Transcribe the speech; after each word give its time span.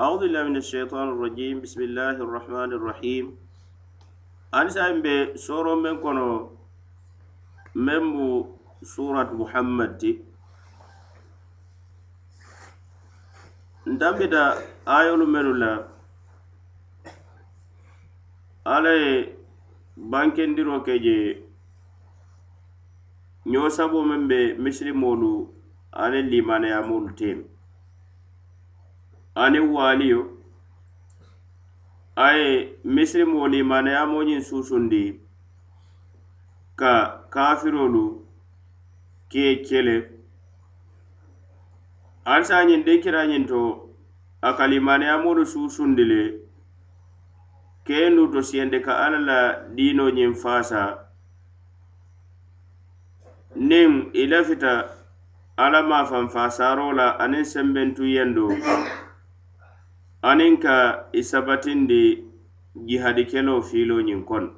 أعوذ 0.00 0.20
بالله 0.20 0.42
من 0.50 0.56
الشيطان 0.56 1.08
الرجيم 1.08 1.60
بسم 1.64 1.80
الله 1.88 2.16
الرحمن 2.26 2.70
الرحيم 2.78 3.24
أنسى 4.54 4.84
بسورة 5.04 5.74
من 5.84 5.94
كنو 6.04 6.30
من 7.74 8.02
سورة 8.84 9.28
محمد 9.42 10.02
ntambita 13.86 14.58
ayolu 14.86 15.26
menu 15.30 15.52
la 15.62 15.72
alla 18.74 18.90
ye 19.02 19.12
bankendiro 20.10 20.82
ke 20.86 20.94
je 21.04 21.18
ño 23.46 23.62
sabo 23.76 23.98
meŋ 24.08 24.22
be 24.30 24.38
misilimolu 24.62 25.32
aniŋ 26.02 26.24
limaneyamolu 26.32 27.08
tem 27.18 27.38
aniŋ 29.35 29.65
waaliyo 29.75 30.21
a 32.15 32.27
ye 32.37 32.49
misilimoolu 32.83 33.55
imaanayaamoñiŋ 33.63 34.41
suusundi 34.47 35.03
ka 36.75 36.93
kafirolu 37.33 38.05
ke 39.31 39.63
kele. 39.67 39.97
Alisa 42.25 42.57
ñiŋ 42.67 42.81
a 43.21 43.23
ñiŋ 43.31 43.43
to 43.47 43.61
a 44.41 44.49
ka 44.57 44.65
limaanayaamoolu 44.67 45.43
suusundi 45.45 46.03
le 46.11 46.21
keyendu 47.85 48.27
to 48.33 48.39
siyendi 48.43 48.79
ka 48.85 48.93
alla 49.05 49.19
la 49.29 49.39
diino 49.75 50.05
ñiŋ 50.17 50.33
faasa. 50.35 50.81
Niŋ 53.55 53.91
i 54.13 54.23
lafita 54.27 54.73
alla 55.63 55.79
maafaŋ 55.89 56.25
faasaaroo 56.33 56.91
la 56.99 57.07
aniŋ 57.23 57.43
sembentuyendo 57.45 58.45
aniŋ 60.29 60.53
ka 60.63 60.75
i 61.19 61.21
sabatindi 61.23 62.01
jihadikeloo 62.87 63.61
fiiloo 63.67 64.01
ñiŋ 64.07 64.21
kono 64.29 64.49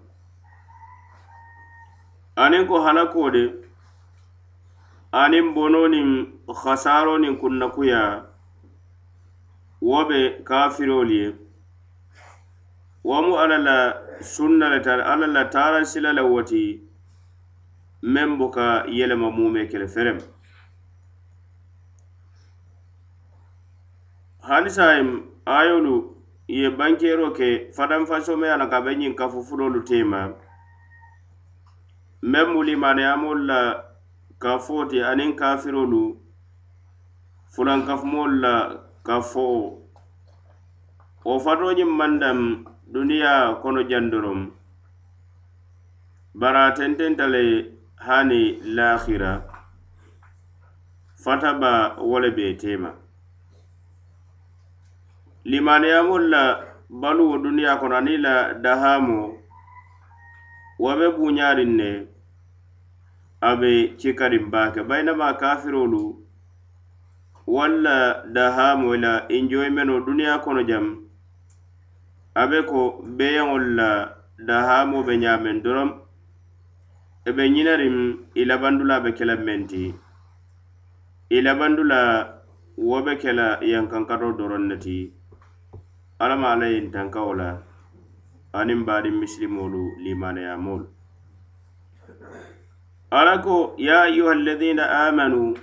aniŋ 2.43 2.63
ko 2.69 2.75
halakoo 2.85 3.29
de 3.35 3.43
aniŋ 5.21 5.45
bonoo 5.55 5.87
niŋ 5.93 6.07
hasaaroo 6.61 7.17
niŋ 7.23 7.33
kunnakuyaa 7.41 8.13
wo 9.87 9.99
be 10.09 10.19
kafiroolu 10.47 11.13
ye 11.21 11.27
wo 13.07 13.17
mu 13.25 13.33
alla 13.43 13.57
la 13.67 13.77
sunna 14.33 14.65
le 14.73 14.79
tara 14.85 15.03
alla 15.11 15.27
la 15.35 15.43
taransila 15.53 16.09
le 16.17 16.23
woti 16.31 16.63
meŋ 18.13 18.29
buka 18.39 18.65
yelema 18.97 19.29
mume 19.37 19.61
kele 19.71 19.87
ferem. 19.87 20.19
Halisa 24.47 24.85
ayolu 25.45 26.15
ye 26.47 26.69
bankero 26.69 27.31
ke 27.33 27.71
fatanfasomeya 27.75 28.53
ala 28.55 28.67
ka 28.69 28.81
be 28.81 28.95
ñiŋ 28.95 29.15
kafufulolu 29.15 29.83
tema. 29.83 30.33
Meŋ 32.21 32.47
mu 32.53 32.61
limaniyamolu 32.63 33.43
la 33.47 33.59
ka 34.39 34.57
fo 34.59 34.75
aniŋ 34.87 35.35
kafirolu 35.35 36.17
fulankafumolu 37.53 38.35
la 38.43 38.55
ka 39.03 39.21
fo. 39.21 39.79
Wo 41.25 41.39
fatoñiŋ 41.39 41.89
mandam 41.99 42.39
duniya 42.93 43.59
kono 43.61 43.81
jandorom. 43.89 44.51
Bara 46.35 46.71
bari 46.71 46.75
tententa 46.75 47.27
le 47.27 47.43
hani 47.97 48.59
lahira 48.75 49.43
fataba 51.23 51.95
wo 51.99 52.19
le 52.19 52.31
be 52.31 52.55
tema. 52.57 53.02
limaniyamolu 55.45 56.27
la 56.29 56.43
baluwo 56.89 57.37
duniya 57.43 57.75
kono 57.79 57.95
aniŋ 57.99 58.17
la 58.25 58.35
dahamo 58.63 59.19
wo 60.81 60.91
be 60.99 61.07
buuñaariŋ 61.15 61.71
ne 61.79 61.89
a 63.41 63.51
be 63.59 63.69
cikariŋ 63.99 64.43
baake. 64.53 64.81
Bayinama 64.89 65.27
kafirolu 65.41 66.03
walla 67.55 68.23
dahamo 68.35 68.95
la 69.03 69.13
enjoymeno 69.35 69.95
duniya 70.05 70.39
kono 70.43 70.61
jam 70.69 70.85
a 72.35 72.43
be 72.49 72.57
ko 72.69 72.81
beeyaŋolu 73.17 73.69
la 73.79 73.89
dahamo 74.47 74.97
be 75.07 75.13
ñaameŋ 75.23 75.57
dorom 75.63 75.91
e 77.27 77.31
be 77.35 77.43
ñinariŋ 77.53 77.95
i 78.35 78.41
labandula 78.49 78.95
be 79.03 79.09
ke 79.17 79.23
menti. 79.45 79.83
Meŋ 79.91 79.97
i 81.35 81.37
labandula 81.45 81.99
wo 82.77 82.97
be 83.05 83.13
kela 83.21 83.47
yankankato 83.71 84.27
doroŋ 84.39 84.63
ne 84.69 84.77
ti. 84.83 84.97
Alla 86.23 86.67
yin 86.69 86.91
tankawo 86.91 87.33
la 87.33 87.49
aniŋ 88.59 88.79
baadiŋ 88.87 89.15
misilimolu 89.21 89.83
limaneyamolu 90.03 90.85
ala 93.11 93.37
ko 93.45 93.75
ya 93.77 94.01
ayuha 94.07 94.31
alladina 94.37 94.83
amanu 95.07 95.53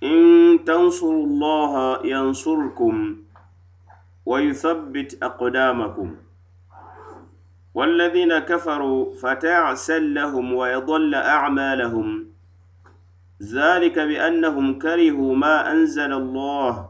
in 0.00 0.58
tansuru 0.64 1.26
llaha 1.40 2.00
yansurkum 2.12 3.20
ويثبت 4.26 5.22
أقدامكم 5.22 6.16
والذين 7.74 8.38
كفروا 8.38 9.14
فتعسا 9.14 9.98
لهم 9.98 10.54
ويضل 10.54 11.14
أعمالهم 11.14 12.26
ذلك 13.42 13.98
بأنهم 13.98 14.78
كرهوا 14.78 15.34
ما 15.36 15.72
أنزل 15.72 16.12
الله 16.12 16.89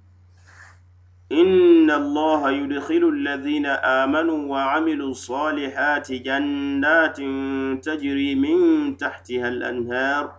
إن 1.31 1.91
الله 1.91 2.51
يدخل 2.51 3.09
الذين 3.13 3.65
آمنوا 3.65 4.47
وعملوا 4.51 5.09
الصالحات 5.09 6.11
جنات 6.11 7.17
تجري 7.85 8.35
من 8.35 8.57
تحتها 8.97 9.47
الأنهار 9.47 10.35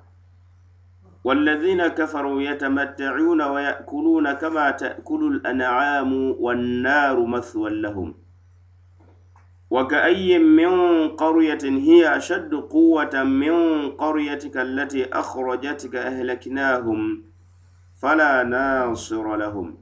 والذين 1.24 1.86
كفروا 1.86 2.42
يتمتعون 2.42 3.42
ويأكلون 3.42 4.32
كما 4.32 4.70
تأكل 4.70 5.26
الأنعام 5.26 6.34
والنار 6.40 7.26
مثوى 7.26 7.70
لهم 7.70 8.14
وكأي 9.70 10.38
من 10.38 11.08
قرية 11.08 11.58
هي 11.64 12.16
أشد 12.16 12.54
قوة 12.54 13.22
من 13.22 13.88
قريتك 13.90 14.56
التي 14.56 15.04
أخرجتك 15.12 15.94
أهلكناهم 15.94 17.22
فلا 17.96 18.42
ناصر 18.42 19.36
لهم 19.36 19.81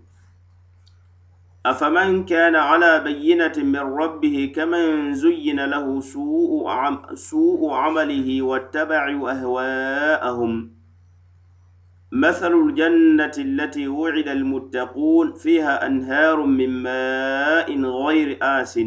أفمن 1.66 2.24
كان 2.24 2.56
على 2.56 3.00
بينة 3.04 3.52
من 3.56 3.76
ربه 3.76 4.52
كمن 4.54 5.14
زين 5.14 5.64
له 5.64 6.00
سوء, 6.00 6.68
عم 6.68 7.14
سوء 7.14 7.72
عمله 7.72 8.42
واتبعوا 8.42 9.30
أهواءهم. 9.30 10.70
مثل 12.12 12.52
الجنة 12.52 13.32
التي 13.38 13.88
وعد 13.88 14.28
المتقون 14.28 15.32
فيها 15.32 15.86
أنهار 15.86 16.42
من 16.42 16.70
ماء 16.82 17.80
غير 17.80 18.38
آسٍ 18.42 18.80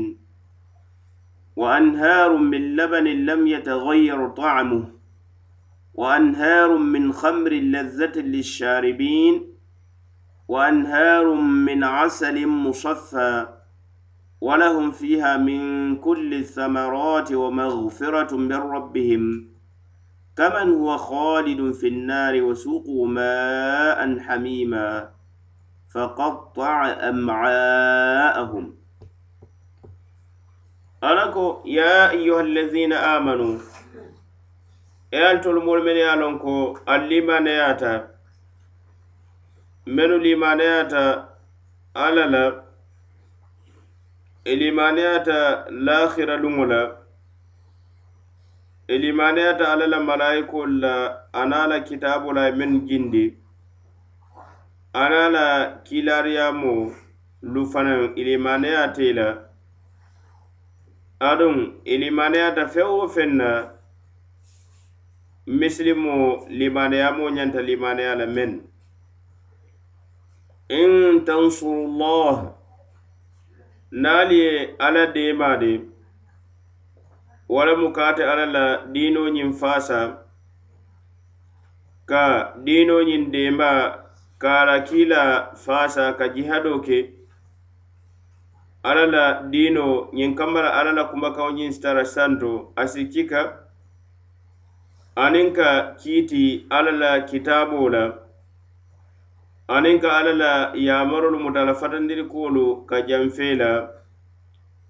وأنهار 1.56 2.38
من 2.38 2.76
لبن 2.76 3.04
لم 3.04 3.48
يتغير 3.48 4.28
طعمه 4.28 4.86
وأنهار 5.94 6.78
من 6.78 7.14
خمر 7.14 7.52
لذة 7.52 8.20
للشاربين 8.20 9.53
وأنهار 10.54 11.26
من 11.68 11.84
عسل 11.84 12.48
مصفى 12.48 13.48
ولهم 14.42 14.92
فيها 14.92 15.38
من 15.38 15.96
كل 15.96 16.34
الثمرات 16.34 17.32
ومغفرة 17.32 18.38
من 18.38 18.54
ربهم 18.54 19.48
كمن 20.38 20.74
هو 20.74 20.98
خالد 20.98 21.72
في 21.74 21.88
النار 21.88 22.44
وسوقوا 22.44 23.08
ماء 23.08 24.20
حميما 24.20 25.10
فقطع 25.94 26.86
أمعاءهم. 27.10 28.76
ya 31.66 32.10
ayuha 32.10 32.42
allazina 32.42 33.16
amanu 33.18 33.62
e 35.12 35.20
altolu 35.20 35.62
molu 35.62 35.84
men 35.84 35.98
ye 35.98 38.13
menu 39.86 40.18
limaneyata 40.18 41.28
alla 41.94 42.26
la 42.26 42.64
e 44.46 44.56
limaneyata 44.56 45.66
lahira 45.72 46.36
luŋo 46.44 46.66
la 46.72 46.82
i 48.88 48.96
e 48.96 48.98
limaneyata 48.98 49.72
alla 49.74 49.88
la 49.88 50.00
malayikolu 50.00 50.80
la 50.80 50.94
ana 51.34 51.68
la 51.68 51.80
kitabo 51.80 52.34
la 52.34 52.52
mennu 52.52 52.80
jindi 52.88 53.26
ana 54.94 55.30
la 55.30 55.46
kilariyamo 55.84 56.74
lu 57.42 57.62
fanaŋ 57.72 58.02
i 58.16 58.24
limaneyate 58.24 59.14
la 59.14 59.28
aduŋ 61.30 61.56
i 61.86 61.96
limaneyata 62.02 62.64
feŋ 62.74 62.88
wo 62.98 63.06
feŋ 63.16 63.30
na 63.40 63.50
misilimo 65.60 66.16
limaneyamo 66.60 67.24
ñanta 67.36 67.60
limaneya 67.62 68.16
la 68.16 68.26
mennu 68.36 68.73
in 70.70 71.26
tansurullah 71.26 72.54
naali 73.92 74.40
ye 74.40 74.76
alla 74.80 75.06
deemaade 75.08 75.82
wala 77.50 77.76
mu 77.76 77.92
kaate 77.94 78.24
alla 78.24 78.46
la 78.46 78.66
diinoo 78.94 79.30
ñiŋ 79.30 79.52
faasa 79.54 80.00
ka 82.06 82.54
diinoo 82.66 83.04
ñiŋ 83.04 83.32
deemba 83.32 83.72
ka 84.38 84.62
a 84.62 84.66
la 84.66 84.78
kiila 84.88 85.52
faasa 85.56 86.14
ka 86.18 86.28
jihadoo 86.36 86.80
ke 86.86 87.00
alla 88.84 89.06
la 89.06 89.26
diino 89.52 90.10
ñiŋ 90.14 90.36
kamma 90.36 90.62
la 90.62 90.70
alla 90.80 90.92
la 90.92 91.04
kumakaŋo 91.12 91.52
ñiŋ 91.52 91.72
sitara 91.72 92.06
santo 92.06 92.72
a 92.76 92.88
si 92.88 93.06
kika 93.14 93.42
aniŋ 95.16 95.54
ka 95.54 95.70
kiiti 96.00 96.66
alla 96.70 96.92
la 96.92 97.12
kitaaboo 97.30 97.90
la 97.90 98.23
aniŋ 99.68 100.00
ka 100.02 100.10
alla 100.20 100.34
la 100.34 100.54
yamarolu 100.76 101.40
muta 101.40 101.64
la 101.66 101.74
fatandiri 101.74 102.24
kuwolu 102.28 102.86
ka 102.86 103.02
janfee 103.08 103.56
la 103.56 103.88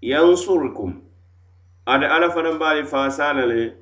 yansurukum 0.01 1.01
ate 1.85 2.05
alla 2.09 2.29
fanaŋ 2.33 2.57
baali 2.57 2.83
faasa 2.83 3.33
la 3.37 3.45
le 3.45 3.77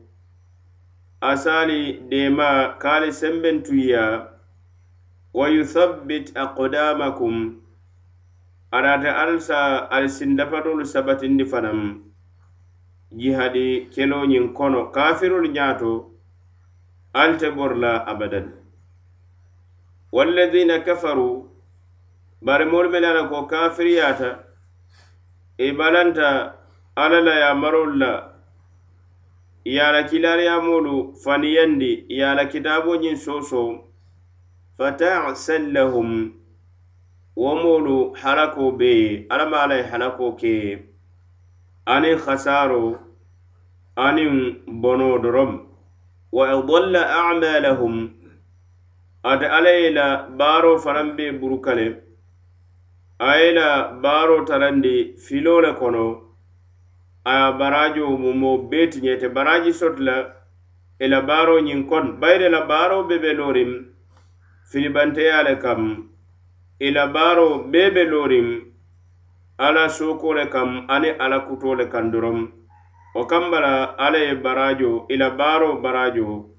asaali 1.21 2.03
deema 2.09 2.75
ka 2.81 2.91
ali 2.99 3.11
sembentuya 3.13 4.27
wa 5.33 5.47
yuthabbit 5.47 6.35
aqdamakum 6.35 7.55
ate 8.71 9.07
alsa 9.07 9.88
ali 9.91 10.09
sindapatolu 10.09 10.83
sabatindi 10.85 11.45
fanaŋ 11.45 11.79
jihadi 13.15 13.88
keloñiŋ 13.95 14.53
kono 14.53 14.91
kafirolu 14.91 15.47
ñaato 15.55 15.91
ali 17.13 17.38
te 17.38 17.47
bori 17.51 17.79
la 17.79 18.03
abadan. 18.11 18.61
والذين 20.12 20.78
كفروا 20.78 21.44
برمول 22.42 22.92
من 22.92 23.02
لكو 23.02 23.48
كافريات 23.48 24.22
إبالانتا 25.60 26.56
على 26.98 27.22
لا 27.22 27.36
يامروا 27.40 27.86
الله 27.86 28.31
يا 29.66 29.92
لكلار 29.92 30.40
يامولو 30.40 31.13
فنيندي 31.13 32.06
يا 32.10 32.34
لكتاب 32.34 33.02
جن 33.02 33.16
سوسو 33.16 33.78
فتعسل 34.80 35.74
لهم 35.74 36.34
ومولو 37.36 38.16
حركوا 38.16 38.72
بي 38.72 39.28
على 39.31 39.46
ما 39.46 39.58
علي 39.58 39.84
حركوا 39.84 40.36
كي 40.36 40.86
أني 41.88 42.18
خسارو 42.18 42.98
أني 43.98 44.25
بنو 44.68 45.18
درم 45.18 45.68
وأضل 46.31 46.96
أعمالهم 46.96 48.20
ate 49.23 49.45
alla 49.45 49.69
ye 49.69 49.89
la 49.91 50.07
baaro 50.39 50.77
fanaŋ 50.83 51.15
be 51.18 51.25
buruka 51.39 51.75
le 51.75 51.88
a 53.19 53.38
ye 53.39 53.51
la 53.53 53.68
baaro 54.03 54.45
tarandi 54.45 55.13
filo 55.18 55.62
le 55.62 55.73
kono. 55.79 56.06
A 57.25 57.33
ye 57.38 57.57
barajo 57.59 58.18
mumo 58.18 58.57
bee 58.69 58.88
ti 58.89 59.00
ñe 59.01 59.29
baraji 59.29 59.73
soti 59.73 60.01
la 60.01 60.18
i 60.21 61.06
e 61.06 61.07
la 61.07 61.21
baaro 61.21 61.56
ñiŋ 61.62 61.81
kono 61.89 62.18
bayire 62.21 62.50
la 62.50 62.62
baaro 62.65 63.03
be 63.07 63.15
be 63.23 63.31
looriŋ 63.39 63.71
filibanteya 64.69 65.44
le 65.44 65.56
kam. 65.63 66.09
I 66.79 66.89
la 66.91 67.06
baaroo 67.07 67.69
bee 67.71 67.91
be 67.94 68.03
looriŋ 68.12 68.47
alla 69.65 69.89
sooko 69.89 70.33
le 70.33 70.45
kam 70.50 70.85
aniŋ 70.89 71.15
alla 71.24 71.39
kuto 71.47 71.75
le 71.75 71.85
kaŋ 71.94 72.06
doroŋ 72.12 72.39
wo 73.13 73.25
kamba 73.29 73.57
e 73.57 73.62
la 73.62 73.74
alla 74.06 74.17
ye 74.17 74.33
barajo 74.35 75.06
i 75.13 75.15
la 75.21 75.29
baaroo 75.29 75.81
barajo 75.83 76.50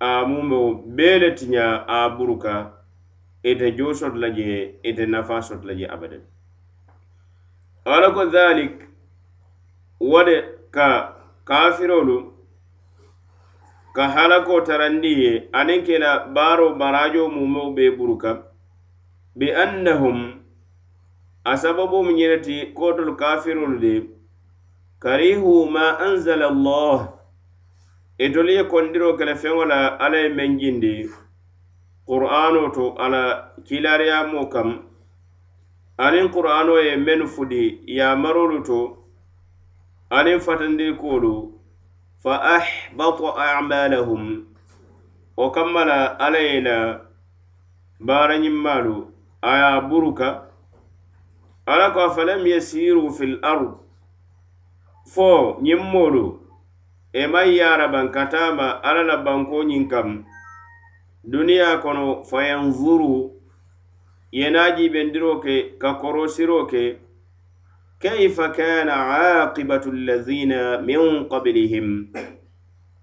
a 0.00 0.24
mumo 0.26 0.82
bee 0.96 1.18
le 1.18 1.30
tiña 1.34 1.84
a 1.86 2.08
buruka 2.16 2.72
ite 3.44 3.76
juu 3.76 3.94
soto 3.94 4.16
la 4.16 4.28
je 4.30 4.80
ite 4.82 5.06
nafa 5.06 5.42
soto 5.42 5.66
la 5.66 5.74
je 5.74 5.86
abadan. 5.86 6.22
Ala 7.84 8.10
ko 8.14 8.26
dhalik 8.26 8.88
wo 10.00 10.24
de 10.24 10.36
ka 10.70 10.88
kafirolu 11.44 12.32
ka 13.94 14.08
halako 14.08 14.60
tarandi 14.66 15.12
ye 15.22 15.32
aniŋ 15.52 15.80
ke 15.86 15.98
la 15.98 16.26
baaro 16.34 16.74
barajo 16.80 17.28
mumo 17.28 17.72
bee 17.76 17.90
buruka 17.90 18.42
bi 19.36 19.46
annahum 19.52 20.40
a 21.44 21.56
sababu 21.56 22.02
mu 22.04 22.12
ñene 22.12 22.38
ti 22.42 22.72
kotolu 22.74 23.16
kafirolu 23.16 23.78
de 23.80 23.94
karihu 25.00 25.66
ma 25.70 25.98
anzala 25.98 26.46
allah 26.52 27.19
E 28.20 28.26
itolu 28.26 28.50
ye 28.52 28.64
kondiro 28.64 29.16
kele 29.16 29.34
feŋo 29.34 29.64
la 29.64 29.96
alla 30.04 30.18
ye 30.18 30.28
meŋ 30.28 30.50
jindi 30.60 31.08
qur'ano 32.06 32.68
to 32.74 32.84
alla 33.04 33.22
kilariyamo 33.66 34.40
kam 34.52 34.68
aniŋ 36.04 36.26
qur'ano 36.34 36.74
ye 36.86 36.96
mennu 36.96 37.26
fudi 37.34 37.80
yamarolu 37.98 38.58
to 38.68 38.78
aniŋ 40.10 40.38
fatandirikolu 40.46 41.32
fa 42.22 42.34
ahbatu 42.56 43.24
amalahum 43.32 44.44
wo 45.36 45.46
kamma 45.54 45.84
la 45.84 46.00
alla 46.24 46.38
ye 46.38 46.60
la 46.60 46.76
baarañimmaalu 48.06 48.96
a 49.42 49.52
ye 49.60 49.80
buruka 49.88 50.28
alla 51.66 51.90
ko 51.94 52.00
afalam 52.00 52.44
yasiru 52.46 53.08
fil 53.16 53.40
ard 53.42 53.80
fo 55.12 55.56
ñiŋ 55.64 55.80
moolu 55.92 56.39
e 57.12 57.26
maŋ 57.26 57.46
ye 57.56 57.64
ka 58.14 58.26
taama 58.32 58.80
alla 58.82 59.02
la 59.02 59.16
banko 59.16 59.62
ñiŋ 59.64 59.88
kam 59.90 60.24
duniya 61.24 61.80
kono 61.82 62.24
fayanzuru 62.24 63.30
ye 64.32 64.50
naajiibendiro 64.50 65.40
ke 65.40 65.78
ka 65.78 65.94
korosiro 66.00 66.66
ke 66.66 66.98
kaifa 68.02 68.48
kana 68.52 68.94
aqibatu 69.42 69.90
allazina 69.90 70.80
min 70.86 71.28
qablihim? 71.28 72.08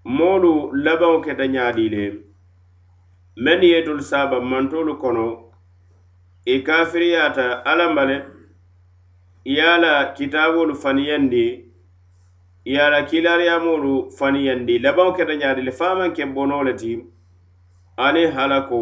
Moolu 0.04 0.72
labaŋo 0.72 1.20
keta 1.24 1.46
ñaadi 1.46 1.88
le 1.88 2.04
mennu 3.36 3.66
ye 3.66 3.82
tolu 3.84 4.02
saaba 4.02 4.40
mantolu 4.40 4.96
kono 4.98 5.52
e 6.46 6.54
i 6.56 6.62
kafiriyata 6.64 7.62
alla 7.64 7.92
ma 7.94 8.04
le 8.04 8.16
ye 9.44 9.60
a 9.62 9.76
la 9.78 10.12
kitaabolu 10.16 10.74
faniyandi 10.74 11.67
ye 12.64 12.78
a 12.80 12.90
la 12.90 13.02
kiilaariyamoolu 13.02 14.10
faniyandi 14.18 14.78
labaŋo 14.78 15.12
keta 15.16 15.34
ñaadi 15.40 15.62
le 15.62 15.72
faamaŋ 15.72 16.12
ke 16.16 16.24
bonoo 16.34 16.62
le 16.64 16.72
ti 16.80 16.90
aniŋ 17.96 18.28
halako 18.36 18.80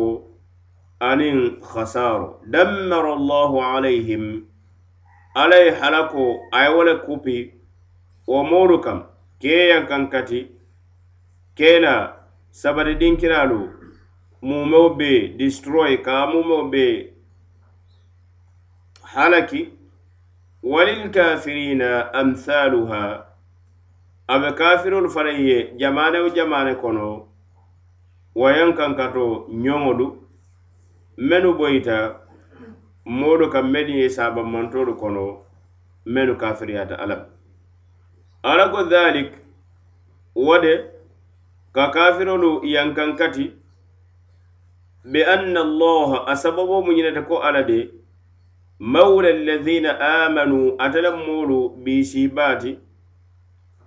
aniŋ 1.01 1.37
hasaro 1.73 2.41
dammara 2.53 3.13
allahu 3.19 3.57
alayhim 3.63 4.25
alla 5.35 5.57
ye 5.65 5.71
halako 5.71 6.23
a 6.53 6.63
ye 6.65 6.71
wo 6.75 6.83
le 6.85 6.95
kupi 7.07 7.53
wo 8.27 8.43
moolu 8.51 8.81
kam 8.85 8.99
keeyaŋ 9.41 9.87
kaŋ 9.89 10.03
kati 10.13 10.41
kee 11.57 11.79
la 11.81 11.95
sabati 12.51 12.95
dinkiraalu 13.01 13.61
mumeo 14.43 14.91
be 14.99 15.11
destroy 15.39 15.97
ka 16.03 16.27
mumeo 16.27 16.71
be 16.73 17.13
halaki. 19.15 19.77
Walilkafirina 20.67 22.13
amthaluha 22.15 23.26
a 24.29 24.39
be 24.41 24.49
kafirolu 24.59 25.09
fanaŋ 25.15 25.39
ye 25.49 25.57
jamane 25.81 26.19
wo 26.23 26.29
jamane 26.37 26.73
kono 26.83 27.07
wayaŋ 28.41 28.71
kaŋ 28.79 28.93
kato 28.99 29.25
ñoŋolu 29.65 30.07
mennu 31.29 31.51
boyita 31.59 31.97
moolu 33.19 33.47
ka 33.53 33.61
mennu 33.73 33.95
ye 34.03 34.09
sabanmantolu 34.17 34.93
kono 35.01 35.25
mennu 36.13 36.35
kafiriyata 36.43 36.95
alla 37.03 37.17
ala 38.51 38.65
ko 38.73 38.81
dhalik 38.91 39.31
wo 40.35 40.59
de 40.65 40.75
ka 41.75 41.85
kafirolu 41.95 42.51
yankaŋ 42.75 43.11
kati 43.19 43.45
be 45.13 45.21
anna 45.35 45.61
allaha 45.67 46.19
a 46.27 46.35
sababo 46.37 46.83
mu 46.85 46.93
ñinata 46.93 47.23
ko 47.29 47.39
alla 47.47 47.63
de 47.63 47.91
mawla 48.81 49.29
allazina 49.29 49.91
amanu 50.01 50.75
ate 50.79 50.99
moolu 51.27 51.59
biisiibaati 51.85 52.86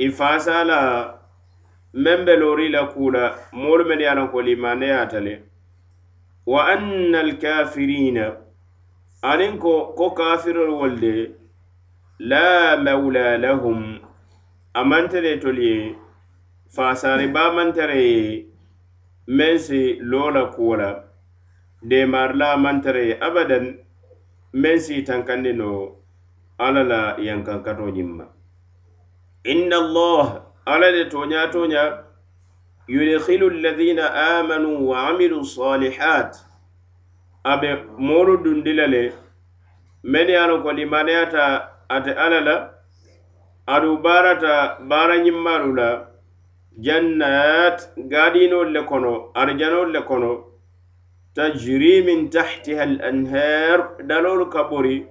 i 0.06 0.08
faasala 0.18 0.80
meŋ 2.04 2.20
be 2.26 2.34
loori 2.42 2.68
la 2.76 2.82
kula 2.94 3.24
moolu 3.62 3.84
mennu 3.90 4.04
ye 4.06 4.10
a 4.12 4.18
loŋ 4.20 4.28
ko 4.34 4.40
limaneyata 4.48 5.20
le 5.26 5.34
wa 6.52 6.62
anna 6.74 7.20
alkafirina 7.26 8.26
aniŋ 9.30 9.54
ko 9.64 9.74
ko 9.98 10.06
kafirolu 10.18 10.74
wolu 10.82 10.98
de 11.04 11.14
la 12.32 12.46
mawla 12.86 13.26
lahum 13.44 13.80
a 14.80 14.82
maŋ 14.90 15.04
tere 15.12 15.32
tolu 15.44 15.62
ye 15.72 15.78
faasaari 16.76 17.28
baa 17.36 17.50
maŋ 17.58 17.70
ye 18.04 18.48
meŋ 19.38 19.56
si 19.66 19.82
loo 20.12 20.30
la 20.36 20.44
kuwo 20.54 20.74
la 20.82 20.90
deemaari 21.90 22.36
la 22.42 22.50
maŋ 22.64 22.78
ye 23.10 23.14
abadan 23.28 23.66
meŋ 24.62 24.78
si 24.86 24.96
tankandi 25.08 25.52
no 25.60 25.70
alla 26.66 26.82
la 26.92 27.02
yankankatoo 27.28 27.92
ñiŋ 27.98 28.10
ma 28.18 28.26
inna 29.54 29.78
allah 29.84 30.26
ala 30.66 30.92
de 30.92 31.04
toña 31.14 31.42
toña 31.56 31.84
yudkhilu 32.88 33.48
alladhina 33.54 34.06
amanu 34.40 34.88
wa 34.90 35.10
amilu 35.10 35.44
salihat. 35.46 36.32
Abe 37.44 37.70
moolu 37.98 38.38
dundila 38.44 38.86
le 38.88 39.14
men 40.04 40.28
ye 40.28 40.36
a 40.36 40.48
lon 40.48 40.62
ko 40.64 40.70
limaneyata 40.72 41.70
ate 41.90 42.12
alla 42.26 42.40
la 42.48 42.56
adu 43.68 43.98
baarata 44.04 44.78
baara 44.90 45.16
ñimmaalu 45.24 45.76
la 45.80 45.90
jannat 46.86 47.78
gaadiinolu 48.12 48.72
le 48.76 48.82
kono 48.90 49.32
arijanolu 49.40 49.92
le 49.96 50.02
kono 50.10 50.32
tajri 51.36 52.02
min 52.08 52.30
tahtiha 52.30 52.82
al 52.84 52.96
anhar 53.10 53.78
daloolu 54.10 54.46
ka 54.54 54.64
bori 54.70 55.08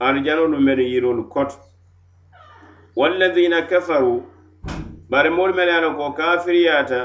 arijanolu 0.00 0.58
menu 0.66 0.82
yirolu 0.92 1.24
koto 1.34 1.56
walladina 2.96 3.62
kafaru 3.62 4.22
bari 5.10 5.30
moolu 5.30 5.54
mele 5.54 5.72
ye 5.72 5.90
ko 5.96 6.12
kafiriyaata 6.12 7.00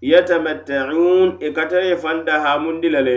yatamatta'un 0.00 1.28
i 1.40 1.46
e 1.46 1.50
katara 1.52 1.84
ye 1.84 1.96
fanda 1.96 2.40
hamundi 2.40 2.88
la 2.88 3.00
le 3.00 3.16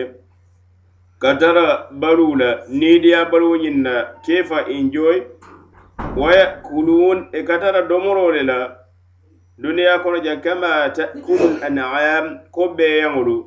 katara 1.19 1.87
baruu 1.91 2.35
la 2.35 2.49
niidiya 2.69 3.25
baluwo 3.31 3.57
ñiŋ 3.57 3.77
na 3.81 3.93
kefa 4.25 4.65
enjoy 4.75 5.17
wayakulun 6.17 7.17
i 7.33 7.39
e 7.39 7.43
katara 7.43 7.81
domoro 7.81 8.31
le 8.31 8.43
la 8.43 8.59
duniya 9.57 9.99
kono 10.03 10.17
ja 10.23 10.35
kama 10.41 10.89
takulu 10.89 11.47
an'am 11.65 12.25
ko 12.51 12.69
beyaŋolu 12.77 13.37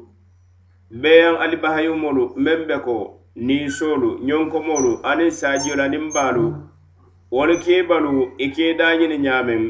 beyaŋ 1.02 1.34
alibahayumolu 1.44 2.24
meŋ 2.44 2.60
be 2.68 2.76
ko 2.86 2.96
niisoolu 3.46 4.10
ñonkomolu 4.26 4.92
aniŋ 5.10 5.30
saajiyolu 5.30 5.82
aniŋ 5.82 6.04
baalu 6.14 6.46
wolu 7.30 7.58
ke 7.60 7.82
balu 7.88 8.32
i 8.38 8.44
e 8.44 8.50
ke 8.50 8.74
dañini 8.78 9.18
ñaameŋ 9.18 9.62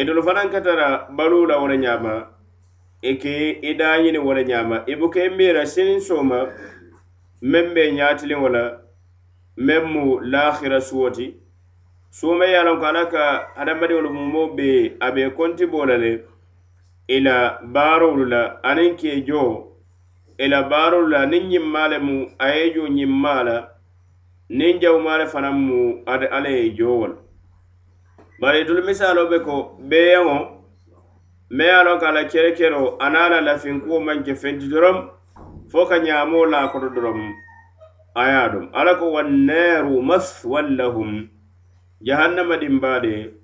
itolu 0.00 0.20
e 0.20 0.24
fanaŋ 0.26 0.48
ka 0.52 0.60
tara 0.60 1.06
baluu 1.16 1.46
la 1.46 1.58
wo 1.60 1.66
le 1.68 1.76
ñaama 1.76 2.14
i 3.02 3.12
ke 3.22 3.60
i 3.62 3.74
dañini 3.74 4.18
wo 4.18 4.32
le 4.34 4.44
ñaama. 4.44 4.76
I 4.86 4.94
buka 4.96 5.20
i 5.24 5.28
miira 5.28 5.66
siniŋ 5.66 6.00
sooma 6.00 6.38
meŋ 7.42 7.74
be 7.74 7.92
ñaatiliŋo 7.92 8.48
la 8.48 8.64
meŋ 9.56 9.82
mu 9.92 10.20
laahira 10.32 10.80
suwo 10.80 11.10
ti 11.10 11.26
suuma 12.10 12.44
ye 12.46 12.56
a 12.56 12.64
loŋ 12.64 12.78
ko 12.80 12.86
ala 12.86 13.04
ka 13.12 13.24
hadamadiŋolu 13.56 14.08
mumoo 14.10 14.56
be 14.56 14.96
a 15.00 15.12
be 15.12 15.30
konti 15.36 15.66
boo 15.66 15.84
la 15.84 15.96
le 15.96 16.24
i 17.08 17.20
la 17.20 17.60
baarolu 17.74 18.24
la 18.24 18.42
aniŋ 18.64 18.96
ke 18.96 19.20
joo 19.26 19.76
i 20.38 20.48
la 20.48 20.62
baarolu 20.62 21.08
la 21.12 21.26
niŋ 21.26 21.44
ñimmaa 21.52 21.88
le 21.92 21.98
mu 21.98 22.16
a 22.38 22.48
ye 22.56 22.72
jo 22.74 22.88
ñimmaa 22.88 23.42
la 23.44 23.73
niŋ 24.50 24.80
jawumaale 24.80 25.26
fanaŋ 25.26 25.54
mu 25.54 26.02
ate 26.06 26.26
alla 26.26 26.48
ye 26.48 26.70
joo 26.76 27.06
la 27.06 27.16
bari 28.40 28.60
itulu 28.60 28.82
misaalo 28.84 29.28
be 29.30 29.38
ko 29.40 29.78
beeyaŋo 29.88 30.36
me 31.50 31.64
ye 31.64 31.70
a 31.70 31.84
loŋ 31.84 31.98
ko 32.00 32.06
a 32.06 32.12
la 32.12 32.24
kerekero 32.24 32.96
a 33.00 33.06
a 33.06 33.28
la 33.30 33.40
lafinkuwo 33.40 34.00
maŋ 34.00 34.22
ke 34.24 34.34
fenti 34.34 34.68
doroŋ 34.68 34.96
fo 35.70 35.86
ka 35.86 35.98
ñaamoo 35.98 36.46
laa 36.46 36.68
koto 36.68 36.88
doroŋ 36.88 37.20
a 38.14 38.22
ye 38.28 38.36
a 38.36 38.48
domo. 38.48 38.68
Alla 38.72 38.94
ko 38.98 39.12
wannaaru 39.12 40.02
maswan 40.02 40.76
lahum 40.76 41.28
jahannama 42.02 42.56
dimbaade 42.56 43.34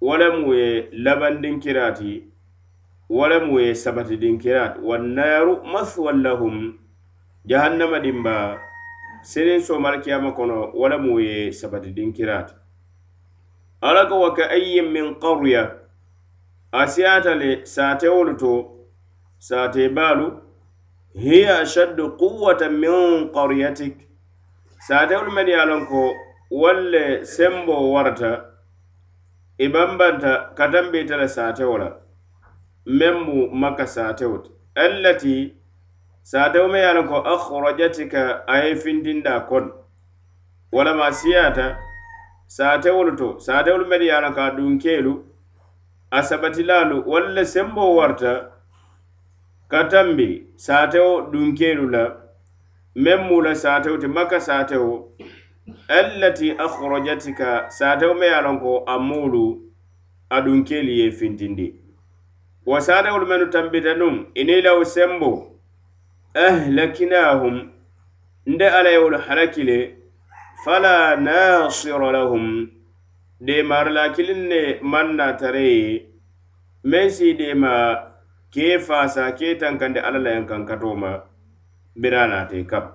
wo 0.00 0.16
le 0.16 0.28
mu 0.38 0.54
ye 0.54 0.88
labandinkiraati 0.92 2.22
wo 3.10 3.28
le 3.28 3.38
mu 3.40 3.60
ye 3.60 3.74
sabatidinkiraati. 3.74 4.80
Wannaaru 4.80 5.62
maswan 5.72 6.22
lahum 6.22 6.78
jahannama 7.44 8.00
dimbaa 8.00 8.67
sinin 9.22 9.60
somar 9.60 10.00
kiyama 10.02 10.32
kono 10.32 10.72
wo 10.74 10.88
le 10.88 10.98
mu 10.98 11.20
ye 11.20 11.52
sabatidinkiraati 11.52 12.54
ala 13.80 14.06
ko 14.08 14.20
wa 14.20 14.34
ka 14.34 14.48
ayyin 14.50 14.92
min 14.92 15.14
qarya. 15.20 15.78
A 16.72 16.86
siyaata 16.86 17.34
le 17.34 17.64
saatewolu 17.64 18.36
to 18.38 18.86
saate 19.38 19.88
baalu 19.94 20.40
hiya 21.14 21.60
ashaddu 21.60 22.16
quwwatan 22.18 22.78
min 22.78 23.30
qaryatik. 23.32 23.96
Saatewolu 24.88 25.32
men 25.32 25.48
ye 25.48 25.54
a 25.54 25.64
lon 25.64 25.86
ko 25.86 26.14
walle 26.50 27.24
sembo 27.24 27.92
warata 27.92 28.44
i 29.58 29.68
bambanta 29.68 30.54
katambe 30.54 31.06
satewo 31.28 31.78
la 31.78 31.96
meŋ 32.86 33.24
mu 33.26 33.50
makka 33.52 33.86
satewo 33.86 34.38
ti 34.38 34.50
allati 34.74 35.54
saatewo 36.30 36.68
me 36.68 36.78
ye 36.78 36.84
a 36.84 37.02
ko 37.02 37.16
akhrajatika 37.24 38.44
a 38.46 38.56
ye 38.64 38.76
findinda 38.76 39.40
kono 39.48 39.72
walama 40.72 41.12
siyata 41.12 41.54
siyaata 41.54 41.78
saatewolu 42.46 43.16
to 43.16 43.40
saatewolu 43.40 43.86
melu 43.86 44.04
ye 44.04 44.12
a 44.12 44.20
loŋ 44.20 44.34
ko 44.34 44.40
a 44.40 44.50
dunkeelu 44.50 45.24
a 46.10 46.22
sabatilaalu 46.22 47.02
walla 47.06 47.44
sembo 47.44 47.96
warta 47.96 48.52
ka 49.68 49.84
tambi 49.88 50.46
saatewo 50.56 51.30
dunkeelu 51.32 51.88
la 51.90 52.16
meŋ 52.94 53.20
mu 53.28 53.40
la 53.40 53.54
saatewo 53.54 53.96
ti 53.96 54.06
maka 54.06 54.40
saatewo 54.40 55.08
allati 55.88 56.52
akhrajatika 56.52 57.70
saatewo 57.70 58.14
me 58.14 58.26
ye 58.26 58.34
a 58.34 58.42
loŋ 58.42 58.60
ko 58.60 58.84
a 58.86 58.98
muulu 58.98 59.64
a 60.28 60.40
dunkeelu 60.40 60.92
ye 60.92 61.10
fintindi 61.10 61.74
wo 62.66 62.80
saatewolu 62.80 63.26
mennu 63.26 63.46
tambita 63.46 63.94
nuŋ 63.96 64.26
ini 64.34 64.60
law 64.60 64.84
sembo 64.84 65.47
ahlakinahum 66.34 67.70
nde 68.46 68.66
alla 68.68 68.90
ye 68.90 68.98
wolu 68.98 69.18
halaki 69.18 69.62
le 69.64 69.96
fala 70.64 71.16
nasira 71.16 72.12
lahum 72.12 72.70
demarila 73.40 74.12
kiliŋ 74.12 74.40
ne 74.48 74.62
maŋ 74.82 75.16
na 75.16 75.32
tara 75.36 75.60
ye 75.60 76.06
meŋ 76.84 77.08
si 77.10 77.34
dema 77.34 77.74
ke 78.52 78.78
fasa 78.78 79.32
ke 79.32 79.58
tankandi 79.60 80.00
alla 80.00 80.18
la 80.18 80.30
yankankato 80.36 80.94
ma 80.96 81.12
bira 81.96 82.26
naate 82.26 82.66
kam 82.70 82.92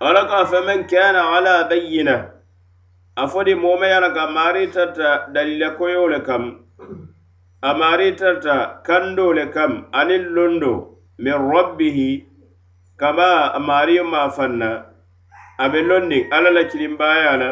ala 0.00 0.22
ka 0.28 0.44
faman 0.44 0.86
kana 0.86 1.22
ala 1.36 1.68
bayyina 1.68 2.16
afodi 3.16 3.54
moma 3.54 3.86
yana 3.86 4.14
ka 4.14 4.26
mari 4.30 4.66
dalila 5.34 5.76
koyo 5.78 6.06
kam 6.24 6.66
a 7.62 7.74
mari 7.74 8.12
kando 8.86 9.32
le 9.34 9.46
kam 9.50 9.86
anin 9.92 10.24
londo 10.34 10.95
min 11.18 11.32
rabbihi 11.52 12.26
kama 12.96 13.52
a 13.54 13.58
maariyo 13.60 14.04
maa 14.04 14.28
fanna 14.30 14.84
abe 15.58 15.82
londin 15.82 16.26
ala 16.32 16.50
la 16.50 16.64
kilimbaaya 16.64 17.36
la 17.36 17.50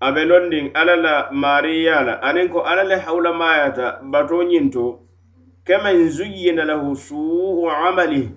abe 0.00 0.24
londin 0.24 0.70
ala 0.74 0.96
la 0.96 1.30
mariya 1.30 2.02
la 2.02 2.14
anin 2.22 2.48
ko 2.48 2.60
alla 2.60 2.82
le 2.84 2.96
hawulamayata 2.98 4.00
bato 4.02 4.42
nyinto 4.42 5.00
kama 5.64 5.94
zuyyina 6.08 6.64
lahu 6.64 6.96
suu 6.96 7.70
amalihi 7.70 8.30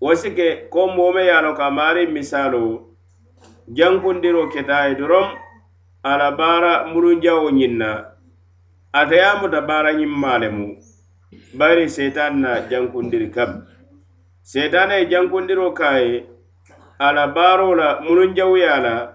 wo 0.00 0.14
si 0.16 0.30
ke 0.32 0.68
ko 0.72 0.86
moo 0.96 1.12
me 1.12 1.22
ye 1.28 1.30
a 1.32 1.40
loŋ 1.44 1.54
ko 1.56 1.62
a 1.62 1.70
maariŋ 1.70 2.08
misaalo 2.16 2.60
jankundiroo 3.76 4.48
keta 4.52 4.88
ye 4.88 4.94
doroŋ 4.96 5.26
a 6.02 6.12
la 6.20 6.28
baara 6.38 6.72
mulunjawo 6.92 7.50
ñiŋ 7.58 7.74
na 7.80 7.90
ate 8.92 9.14
ye 9.20 9.24
a 9.30 9.36
muta 9.40 9.60
baara 9.68 9.92
ñiŋ 9.92 10.12
maa 10.22 10.38
le 10.42 10.48
mu. 10.56 10.66
bari 11.54 11.86
setan 11.86 12.42
na 12.42 12.66
jankundiri 12.66 13.30
kam. 13.30 13.66
Setana 14.42 14.98
ye 14.98 15.06
jankundiro 15.06 15.70
ka 15.74 15.96
ye 15.98 16.26
a 16.98 17.12
la 17.12 17.26
baaro 17.28 17.74
la 17.74 18.00
munun 18.02 18.34
jawuya 18.34 18.82
la 18.82 19.12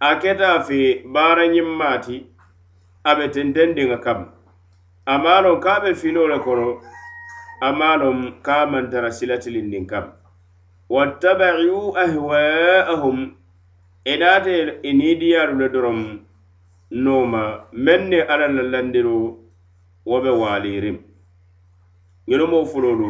a 0.00 0.16
keta 0.20 0.60
fe 0.62 1.02
baara 1.04 1.48
ñimmaati 1.48 2.26
a 3.04 3.14
be 3.16 3.28
tentendiŋa 3.32 3.98
kam. 4.04 4.32
A 5.06 5.18
maa 5.18 5.40
loŋ 5.40 5.60
ka 5.60 5.72
a 5.76 5.80
be 5.80 5.94
finoo 5.94 6.28
le 6.28 6.38
kono 6.44 6.80
a 7.60 7.72
maa 7.72 7.96
loŋ 7.96 8.42
ka 8.42 8.62
a 8.62 8.66
mantara 8.66 9.10
silatilindiŋ 9.10 9.86
kam. 9.88 10.12
Wattabayu 10.90 11.96
ahwaahum 11.96 13.18
i 14.04 14.12
e 14.12 14.16
naate 14.16 14.80
e 14.82 14.92
le 14.92 15.68
dorom 15.72 16.20
noma 16.90 17.64
meŋ 17.72 18.00
ne 18.08 18.20
alla 18.22 18.48
la 18.48 18.62
landiro 18.62 19.38
wo 20.04 20.20
be 20.20 20.30
ñunu 22.30 22.46
moo 22.46 22.64
fuloolu 22.64 23.08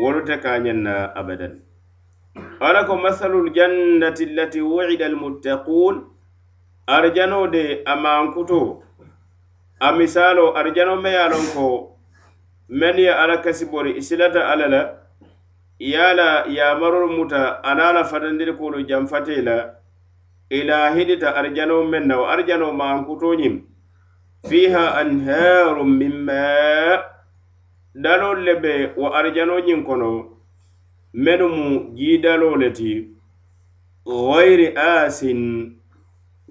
wolu 0.00 0.20
te 0.26 0.34
ka 0.42 0.58
ñeŋ 0.64 0.86
abadan. 1.20 1.54
Ala 2.60 2.86
ko 2.86 2.94
masalul 2.96 3.50
jannati 3.56 4.24
allati 4.30 4.60
wuida 4.62 5.06
almuttaqun 5.10 5.94
arjano 6.86 7.50
de 7.50 7.82
amankuto. 7.84 8.82
A 9.80 9.92
misalo 9.92 10.54
arjano 10.54 10.94
me 11.02 11.10
ye 11.10 11.28
lon 11.32 11.46
ko 11.54 11.96
men 12.68 12.96
ye 12.98 13.10
ala 13.10 13.42
kasibori 13.42 13.96
isilata 13.98 14.46
ala 14.52 14.68
la 14.68 14.82
yala 15.80 16.46
yamarol 16.46 17.10
muta 17.10 17.58
ana 17.64 17.92
la 17.92 18.04
fatandirikolu 18.04 18.86
janfate 18.88 19.42
la 19.42 19.74
ila 20.50 20.94
hidita 20.94 21.34
arjano 21.34 21.82
men 21.90 22.06
na 22.06 22.18
wo 22.18 22.26
arjano 22.30 22.70
mankuto 22.72 23.34
ñiŋ 23.34 23.54
fiha 24.48 24.94
anharu 25.02 25.84
min 25.84 26.14
ma 26.26 27.11
dalol 27.94 28.38
le 28.44 28.54
be 28.62 28.72
wo 28.96 29.06
arijanoñiŋ 29.16 29.80
kono 29.86 30.08
menu 31.12 31.46
mu 31.56 31.66
jii 31.96 32.18
daloo 32.24 32.56
le 32.56 32.68
ti 32.78 32.90
ghayri 34.06 34.66
asin 34.76 35.40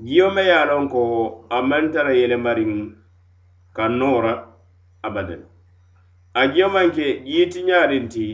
jiyo 0.06 0.30
me 0.36 0.42
ye 0.42 0.66
lon 0.70 0.86
ko 0.90 1.02
a 1.50 1.58
maŋ 1.70 1.92
tara 1.94 2.14
yelemariŋ 2.14 2.74
ka 3.76 3.88
noora 3.88 4.34
abadan. 5.04 5.42
A 6.34 6.42
jiyo 6.52 6.68
maŋ 6.70 6.88
ke 6.96 7.06
jii 7.26 7.50
tiñaariŋ 7.52 8.06
ti 8.14 8.26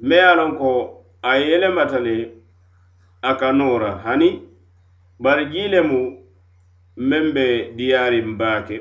me 0.00 0.16
ye 0.16 0.30
lon 0.36 0.52
ko 0.58 0.70
a 1.22 1.32
yelemata 1.36 1.98
le 2.06 2.16
a 3.22 3.34
ka 3.40 3.52
noora. 3.52 3.90
Hani 4.04 4.28
bari 5.20 5.44
jii 5.52 5.68
le 5.68 5.80
mu 5.82 6.00
meŋ 6.96 7.24
be 7.34 7.46
diyaariŋ 7.76 8.28
baake. 8.40 8.78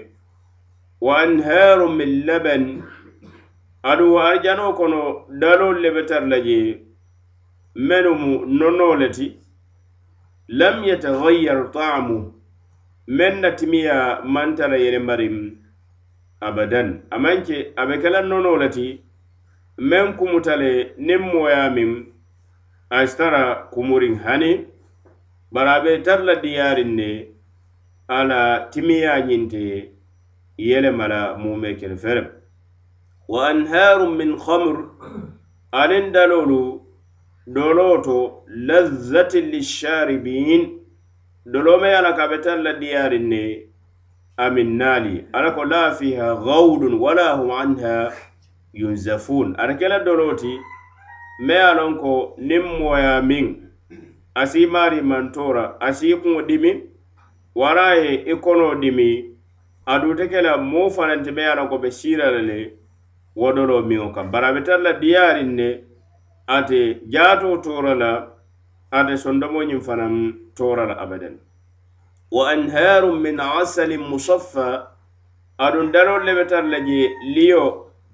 Wa 1.01 1.13
anharu 1.23 1.87
min 1.97 2.25
laban 2.25 2.63
aduŋ 3.89 4.11
arijanoo 4.27 4.73
kono 4.79 5.01
daaloolu 5.41 5.79
le 5.83 5.89
be 5.95 6.01
tara 6.09 6.27
la 6.33 6.37
je 6.47 6.57
mennu 7.87 8.11
mu 8.21 8.31
nonoo 8.59 8.95
le 9.01 9.07
ti. 9.17 9.27
Lam 10.59 10.75
yataghayyar 10.89 11.61
taamu 11.75 12.17
meŋ 13.17 13.33
na 13.41 13.49
timiya 13.59 13.97
maŋ 14.33 14.49
tara 14.57 14.77
yenembariŋ 14.83 15.35
abadan. 16.47 16.89
Amaŋ 17.15 17.37
ke 17.47 17.57
a 17.79 17.83
be 17.87 17.95
ke 18.01 18.09
la 18.13 18.21
nonoo 18.29 18.57
le 18.61 18.67
ti 18.75 18.85
meŋ 19.89 20.05
kumuta 20.17 20.53
le 20.61 20.71
niŋ 21.07 21.21
mooyaa 21.31 21.69
miŋ 21.75 21.91
a 22.95 22.97
si 23.07 23.15
tara 23.19 23.43
kumuriŋ 23.73 24.15
hani 24.25 24.51
bari 25.53 25.69
a 25.77 25.83
be 25.83 25.91
tara 26.05 26.23
la 26.27 26.35
diyaariŋ 26.43 26.91
ne 26.99 27.09
a 28.15 28.19
la 28.29 28.41
timiya 28.71 29.13
ñiŋ 29.27 29.43
te 29.51 29.63
yelema 30.67 31.05
la 31.13 31.19
muumee 31.41 31.75
kele 31.79 31.97
ferem. 32.03 32.27
wa 33.27 33.49
anharum 33.49 34.15
min 34.17 34.37
khamr. 34.37 34.75
Aniŋ 35.73 36.11
danolu 36.13 36.81
doloo 37.47 38.01
to 38.03 38.43
lazzatin 38.67 39.51
lisharibin. 39.51 40.79
Doloo 41.45 41.79
me 41.81 41.87
ye 41.89 42.01
la 42.01 42.15
ka 42.15 42.23
a 42.25 42.29
be 42.29 42.37
tara 42.41 42.61
la 42.61 42.73
diyaarin 42.73 43.27
ne 43.27 43.63
amin 44.37 44.77
naali 44.77 45.25
ala 45.33 45.51
ko 45.51 45.63
la 45.63 45.91
fiha 45.91 46.35
gawdun 46.35 46.99
wala 46.99 47.35
hum 47.37 47.51
anha 47.51 48.11
yunzafun. 48.73 49.55
Ate 49.57 49.77
ke 49.79 49.87
la 49.89 49.99
doloo 49.99 50.35
ti 50.35 50.59
me 51.39 51.53
ye 51.53 51.61
a 51.61 51.73
loŋ 51.73 51.99
ko 51.99 52.35
niŋ 52.39 52.63
mooya 52.79 53.21
miŋ 53.21 53.45
asi 54.35 54.59
si 54.63 54.67
maari 54.67 55.01
mantora 55.01 55.77
asi 55.79 56.15
kuŋo 56.15 56.41
dimi 56.47 56.71
wara 57.55 57.95
ye 57.95 58.23
i 58.31 58.35
konoo 58.35 58.75
dimi. 58.81 59.35
Aduŋ 59.87 60.15
te 60.17 60.27
ke 60.27 60.41
la 60.41 60.57
moo 60.57 60.89
fanaŋ 60.89 61.23
ti 61.23 61.31
me 61.31 61.41
ye 61.41 61.51
a 61.51 61.55
loŋ 61.55 61.67
ko 61.69 61.77
be 61.77 61.89
siira 61.91 62.31
la 62.31 62.41
le 62.41 62.86
wodolo 63.39 63.77
miŋo 63.89 64.07
kaŋ 64.15 64.27
bari 64.33 64.45
a 64.49 64.53
be 64.55 64.61
tara 64.67 64.83
la 64.85 64.93
diyaariŋ 65.01 65.49
ne 65.59 65.69
ate 66.55 66.79
jaatoo 67.13 67.57
toora 67.65 67.93
la 68.01 68.11
ate 68.97 69.13
sondomo 69.23 69.59
ñiŋ 69.69 69.81
fanaŋ 69.87 70.13
toora 70.57 70.83
la 70.89 70.95
abadan. 71.03 71.35
Wa 72.35 72.43
anharu 72.53 73.11
min 73.23 73.37
asalin 73.39 74.03
musaffa 74.11 74.67
aduŋ 75.65 75.87
danol 75.93 76.21
le 76.27 76.33
be 76.37 76.45
tara 76.51 76.67
la 76.73 76.79
je 76.87 77.01
liyo 77.35 77.63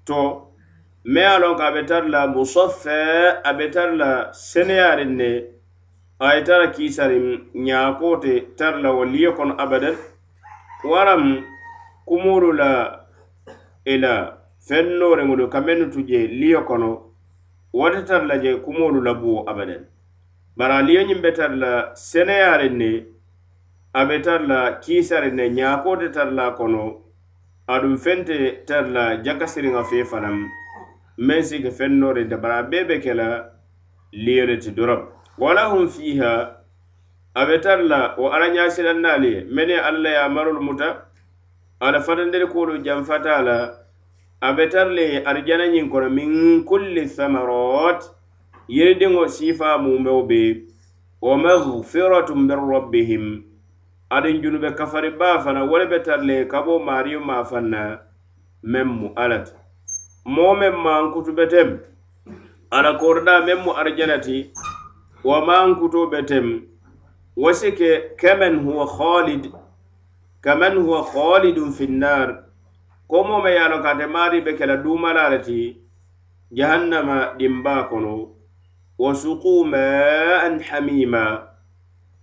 to 0.08 0.20
me 1.12 1.20
ye 1.20 1.26
a 1.34 1.38
loŋ 1.42 1.54
ka 1.58 1.64
a 1.70 1.74
be 1.74 1.82
tara 1.90 2.08
la 2.14 2.20
musaffa 2.36 2.98
a 3.48 3.50
be 3.56 3.64
e 3.68 3.72
tara 3.74 3.92
la 4.02 4.10
seneyaariŋ 4.32 5.12
ne 5.20 5.30
a 6.24 6.26
ye 6.34 6.40
tara 6.48 6.66
kiisariŋ 6.74 7.26
ñaakoo 7.66 8.16
te 8.24 8.32
tara 8.58 8.78
la 8.84 8.90
wo 8.96 9.02
liyo 9.04 9.30
kono 9.36 9.54
abadan. 9.64 9.96
Waraŋ 10.90 11.22
kumoolu 12.08 12.50
la 12.60 12.70
ila 13.94 14.43
fennoreŋolu 14.68 15.48
ka 15.52 15.60
mennu 15.60 15.90
tu 15.92 16.00
je 16.08 16.26
liyo 16.40 16.60
kono 16.68 16.90
wo 17.72 17.90
te 17.90 18.00
tara 18.08 18.24
la 18.30 18.36
je 18.42 18.50
kumoolu 18.64 19.00
la 19.02 19.14
buwo 19.14 19.44
abadan. 19.50 19.84
Bari 20.56 20.72
a 20.74 20.82
liyo 20.82 21.02
ñiŋ 21.08 21.20
be 21.22 21.30
tara 21.32 21.56
la 21.56 21.72
seneyariŋ 21.94 22.74
ne 22.80 22.90
a 23.92 24.04
be 24.08 24.20
tara 24.22 24.46
la 24.46 24.60
kiisariŋ 24.82 25.34
ne 25.34 25.44
ñaakoo 25.58 25.96
te 26.00 26.08
tara 26.16 26.30
la 26.30 26.50
kono 26.58 26.82
aduŋ 27.66 27.96
feŋ 28.04 28.24
te 28.24 28.36
tara 28.66 28.88
la 28.96 29.04
jakasiriŋa 29.24 29.82
fee 29.90 30.04
fanaŋ 30.04 30.36
meŋ 31.26 31.42
si 31.42 31.62
ke 31.62 31.70
fennoriŋ 31.70 32.28
te 32.30 32.36
bari 32.36 32.54
a 32.58 32.62
bee 32.70 32.84
be 32.88 32.96
ke 33.04 33.12
la 33.14 33.28
liyo 34.12 34.46
le 34.46 34.56
ti 34.62 34.70
doroŋ 34.70 35.00
wala 35.38 35.62
hum 35.70 35.88
fiha 35.88 36.32
a 37.34 37.42
be 37.46 37.58
tara 37.60 37.82
la 37.82 38.00
wo 38.18 38.30
alla 38.34 38.48
ñaasilannaali 38.54 39.28
ye 39.34 39.40
mene 39.54 39.76
alla 39.88 40.08
ye 40.14 40.16
a 40.16 40.28
marolu 40.28 40.60
muta 40.62 40.88
ala 41.80 41.98
fatandiri 42.00 42.46
kuolu 42.46 42.78
janfata 42.84 43.42
la 43.42 43.83
a 44.44 44.52
be 44.52 44.66
tara 44.68 44.90
le 44.92 45.24
arijana 45.24 45.66
ñiŋ 45.72 45.88
kono 45.92 46.08
min 46.10 46.64
kulli 46.68 47.08
samarot 47.08 48.00
yiridiŋo 48.68 49.22
siifa 49.28 49.78
mumeo 49.78 50.22
be 50.28 50.40
wa 51.22 51.36
magfiratum 51.42 52.40
min 52.48 52.58
rabbihim. 52.72 53.24
Aduŋ 54.10 54.42
junube 54.42 54.70
kafari 54.76 55.10
baa 55.18 55.38
fana 55.44 55.64
wo 55.64 55.78
le 55.78 55.86
be 55.86 55.98
tara 56.02 56.22
le 56.22 56.44
ka 56.50 56.58
bo 56.62 56.78
maariyo 56.78 57.20
maa 57.20 57.44
faŋ 57.50 57.66
meŋ 58.72 58.84
mu 58.98 59.08
alla 59.16 59.38
ti 59.46 59.52
moo 60.34 60.54
meŋ 60.60 60.74
maankutu 60.84 61.32
betem. 61.32 61.80
Ala 62.70 62.98
korda 63.00 63.40
meŋ 63.46 63.58
mu 63.64 63.72
arijana 63.72 64.18
ti 64.20 64.52
wa 65.24 65.40
maankuto 65.46 66.06
betem. 66.12 66.46
Wo 67.36 67.52
si 67.52 67.72
ke 67.72 67.90
kemen 68.20 68.60
huwa 68.64 68.86
khalid 68.86 69.52
kaman 70.44 70.76
huwa 70.84 71.00
khalidun 71.12 71.72
fi 71.72 71.86
nnar 71.86 72.43
ko 73.08 73.16
moo 73.28 73.40
me 73.44 73.50
ye 73.56 73.60
a 73.64 73.68
loŋ 73.72 73.80
ko 73.84 73.88
ate 73.92 74.06
maari 74.14 74.38
be 74.44 74.52
ke 74.58 74.64
la 74.70 74.76
duumalaa 74.84 75.30
le 75.32 75.38
ti 75.46 75.58
jahannama 76.58 77.16
dimbaa 77.38 77.82
kono 77.90 78.14
wa 79.02 79.10
suquu 79.20 79.52
maan 79.72 80.54
hamima 80.68 81.22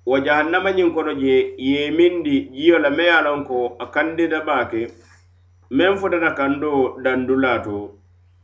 wo 0.10 0.15
jahannama 0.26 0.70
ñiŋ 0.78 0.89
kono 0.96 1.12
je 1.22 1.36
ye 1.70 1.82
mindi 1.98 2.36
jiyo 2.56 2.78
la 2.84 2.89
me 2.98 3.04
ye 3.10 3.13
a 3.20 3.22
loŋ 3.28 3.39
ko 3.50 3.58
a 3.84 3.86
kandida 3.94 4.39
baa 4.48 4.63
ke 4.72 4.82
meŋ 5.78 5.94
futata 6.00 6.32
kando 6.39 6.72
dandulaa 7.04 7.60
to 7.65 7.78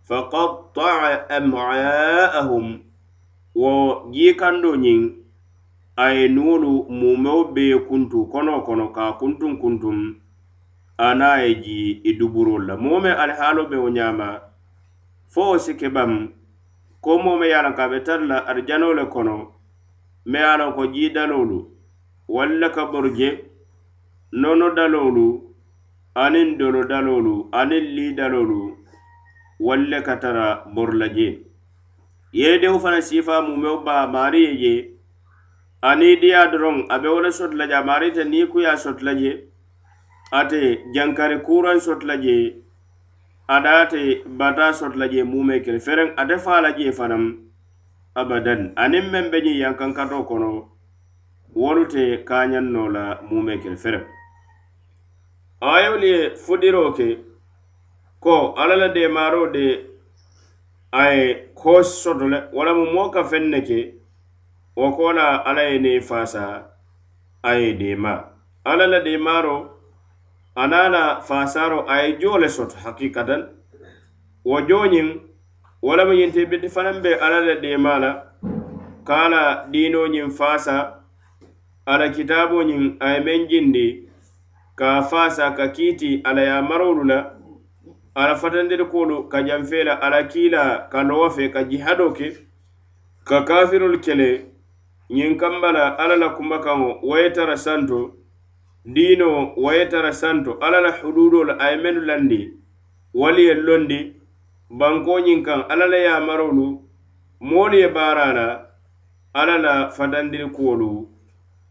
faqattaa 0.08 1.28
am'aahum 1.38 2.68
wo 3.62 3.72
jii 4.14 4.34
kando 4.42 4.70
ñiŋ 4.84 5.02
a 6.04 6.06
ye 6.16 6.24
nuwolu 6.36 6.72
mumeo 7.00 7.42
bee 7.56 7.76
kuntu 7.88 8.18
kono 8.32 8.54
kono 8.68 8.86
ka 8.96 9.04
kuntum 9.20 9.54
kuntum. 9.62 9.98
ana 10.98 11.38
ye 11.44 11.56
ji 11.64 11.78
i 12.04 12.10
e 12.10 12.14
duburol 12.20 12.66
la. 12.68 12.76
Moo 12.78 13.00
me 13.00 13.12
alihaalo 13.12 13.70
be 13.70 13.78
wo 13.78 13.90
ñaama 13.90 14.28
fo 15.28 15.42
wo 15.52 15.58
si 15.58 15.74
kebam 15.78 16.34
ko 17.02 17.18
moo 17.24 17.38
me 17.40 17.48
ye 17.48 17.54
a 17.56 17.62
loŋ 17.66 17.76
ka 17.76 17.84
a 17.86 17.90
be 17.90 18.00
tara 18.04 18.26
la 18.26 18.38
arijanoo 18.50 18.94
le 18.94 19.06
kono 19.14 19.36
me 20.26 20.40
ye 20.40 20.46
a 20.46 20.58
loŋ 20.58 20.72
ko 20.76 20.84
jii 20.94 21.10
daloolu 21.16 21.60
walla 22.28 22.70
ka 22.76 22.86
borje 22.92 23.30
nono 24.32 24.68
daloolu 24.78 25.28
aniŋ 26.24 26.58
dolo 26.60 26.82
daloolu 26.92 27.36
aniŋ 27.60 27.84
lii 27.96 28.14
daloolu 28.20 28.60
walla 29.60 30.02
ka 30.02 30.16
tara 30.22 30.48
boru 30.74 30.94
la 31.02 31.08
je 31.16 31.28
yeedewo 32.34 32.80
fanaŋ 32.84 33.02
siifa 33.08 33.42
mumeo 33.48 33.78
baa 33.86 34.08
maari 34.14 34.42
ye 34.46 34.54
je 34.62 34.74
aniŋ 35.90 36.20
diyaa 36.22 36.48
doroŋ 36.52 36.78
a 36.90 36.96
be 37.02 37.08
wo 37.14 37.20
le 37.26 37.32
soto 37.32 37.56
la 37.60 37.66
je 37.70 37.76
a 37.80 37.84
maari 37.90 38.12
te 38.16 38.24
niŋ 38.24 38.42
i 38.44 38.48
kuyaa 38.52 38.78
soto 38.84 39.06
la 39.06 39.14
je 39.22 39.32
ate 40.32 40.84
jankari 40.94 41.40
kuraŋ 41.40 41.80
sotla 41.80 42.16
je 42.24 42.56
ada 43.48 43.82
ate 43.82 44.24
bata 44.40 44.74
sotla 44.74 45.08
je 45.08 45.24
mume 45.24 45.60
kele 45.64 45.80
fereŋ 45.80 46.10
ate 46.18 46.38
faala 46.46 46.70
je 46.78 46.92
fanaŋ 46.92 47.24
abadan. 48.16 48.74
Aniŋ 48.76 49.06
meŋ 49.12 49.26
be 49.32 49.38
ñiŋ 49.46 49.58
yankankato 49.64 50.24
kono 50.28 50.50
wolu 51.56 51.86
te 51.88 52.04
kañaŋ 52.28 52.66
no 52.74 52.90
la 52.90 53.04
mume 53.30 53.58
kele 53.64 53.78
fereŋ 53.84 54.04
ayolu 55.62 56.06
ye 56.06 56.36
fudiro 56.36 56.92
ke 56.98 57.08
ko 58.20 58.54
alla 58.58 58.76
la 58.76 58.88
deemaaro 58.90 59.52
de 59.56 59.68
a 60.92 61.04
ye 61.14 61.52
koo 61.56 61.84
soto 61.84 62.28
le 62.28 62.40
walamu 62.54 62.86
moo 62.94 63.10
ka 63.10 63.24
feŋ 63.24 63.44
ne 63.50 63.62
ke 63.62 63.80
wo 64.76 64.92
ko 64.92 65.14
la 65.14 65.44
alla 65.48 65.64
ye 65.70 65.80
ne 65.80 66.02
faasa 66.02 66.44
a 67.44 67.52
ye 67.56 67.74
deema 67.74 68.14
alla 68.66 68.88
la 68.88 69.00
deemaaro 69.00 69.77
ala 70.58 70.90
la 70.90 71.22
fasaro 71.22 71.86
a 71.88 72.02
ye 72.02 72.18
joo 72.20 72.38
le 72.38 72.50
soto 72.50 72.76
hakikatan 72.84 73.42
wo 74.46 74.58
jooñiŋ 74.62 75.08
wo 75.86 75.96
lemu 75.96 76.14
ñinti 76.14 76.46
biti 76.50 76.68
fanaŋ 76.70 77.02
be 77.04 77.12
ala 77.26 77.40
le 77.46 77.62
deema 77.62 78.00
la 78.00 78.12
ka 79.08 79.16
a 79.26 79.30
la 79.30 79.44
diinoñiŋ 79.72 80.30
faasa 80.38 80.76
ala 81.86 82.10
kitaaboñiŋ 82.10 82.98
a 83.00 83.08
ye 83.14 83.20
meŋ 83.26 83.42
jindi 83.50 84.10
ka 84.76 84.98
a 84.98 85.02
faasa 85.04 85.54
ka 85.58 85.68
kiiti 85.76 86.22
ala 86.26 86.42
ye 86.42 86.50
a 86.50 86.62
marolu 86.62 87.04
la 87.06 87.20
ala 88.16 88.36
fatandirikolu 88.36 89.30
ka 89.30 89.44
janfee 89.46 89.84
la 89.84 89.94
ala 90.02 90.24
kiila 90.24 90.90
ka 90.92 91.04
lowo 91.04 91.30
fe 91.30 91.50
ka 91.54 91.64
jihado 91.70 92.10
ke 92.18 92.34
ka 93.30 93.46
kafirolu 93.46 94.00
kele 94.02 94.30
ñiŋ 95.14 95.38
kamba 95.38 95.72
la 95.72 95.86
alla 96.02 96.16
la 96.18 96.30
kumbakaŋo 96.30 97.00
wo 97.04 97.18
ye 97.18 97.30
tara 97.30 97.58
santo 97.58 98.17
diino 98.94 99.54
wo 99.58 99.72
tara 99.92 100.12
santo 100.14 100.58
alla 100.60 100.80
la 100.82 100.92
hududolu 100.92 101.54
a 101.60 101.72
ye 101.72 101.78
mennu 101.78 102.02
landi 102.02 102.42
wali 103.14 103.46
ye 103.48 103.54
londi 103.54 104.00
bankoñin 104.70 105.44
kan 105.44 105.66
alla 105.70 105.86
la 105.88 105.98
yamarolu 105.98 106.82
moolu 107.42 107.76
ye 107.78 107.88
baara 107.90 108.34
la 108.34 108.48
alla 109.34 109.58
la 109.58 109.90
fatandiri 109.90 110.50
kuwolu 110.56 111.08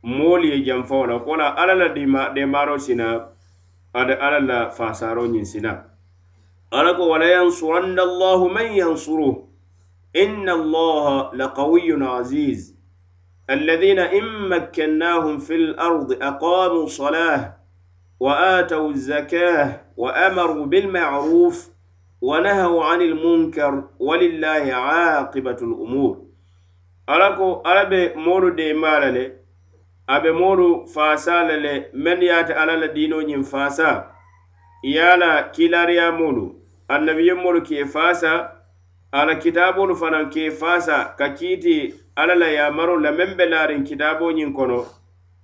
moolu 0.03 0.45
ye 0.47 0.61
janfawo 0.65 1.07
la 1.07 1.19
ko 1.19 1.37
la 1.37 1.57
alla 1.57 1.75
la 1.75 1.89
demaro 2.35 2.79
sina 2.79 3.37
ada 3.97 4.15
alla 4.21 4.41
la 4.41 4.71
fasaro 4.71 5.25
ñiŋ 5.33 5.45
sina. 5.45 5.73
Ala 6.71 6.95
ko 6.97 7.09
wala 7.09 7.25
yansuranna 7.27 8.03
allahu 8.03 8.49
man 8.53 8.69
yansuruh. 8.77 9.49
Inna 10.13 10.53
allaha 10.53 11.33
laqawiyun 11.33 12.03
aziz. 12.05 12.76
الذين 13.51 13.99
إن 13.99 14.49
مكناهم 14.49 15.39
في 15.39 15.55
الأرض 15.55 16.23
أقاموا 16.23 16.85
الصلاة 16.85 17.57
وآتوا 18.21 18.91
الزكاة 18.91 19.81
وأمروا 19.97 20.67
بالمعروف 20.67 21.71
ونهوا 22.21 22.85
عن 22.85 23.03
المنكر 23.03 23.85
ولله 23.99 24.75
عاقبة 24.75 25.57
الأمور. 25.63 26.23
أراكو 27.09 27.53
أربي 27.67 28.15
مورو 28.15 28.49
دي 28.49 28.73
مالالي 28.73 29.33
أبي 30.09 30.31
مورو 30.33 30.85
فاسالالي 30.87 31.87
من 31.95 32.23
يات 32.23 32.51
على 32.51 32.75
الدينو 32.85 33.21
نين 33.21 33.43
فاسا؟ 33.43 34.11
يالا 34.85 35.41
كيلاريا 35.43 36.11
مولو. 36.11 36.57
النبي 36.91 37.33
مولو 37.33 37.63
كي 37.63 37.85
فاسا 37.85 38.53
على 39.15 39.35
كتابو 39.35 39.95
فنان 39.95 40.31
كي 40.31 40.51
فاسا 40.51 41.15
ككيتي 41.19 42.06
alla 42.17 42.35
la 42.35 42.49
yamaro 42.49 42.97
la 43.05 43.11
meŋ 43.13 43.31
be 43.37 43.45
laariŋ 43.53 43.81
kitaaboo 43.89 44.33
ñiŋ 44.37 44.51
kono 44.57 44.79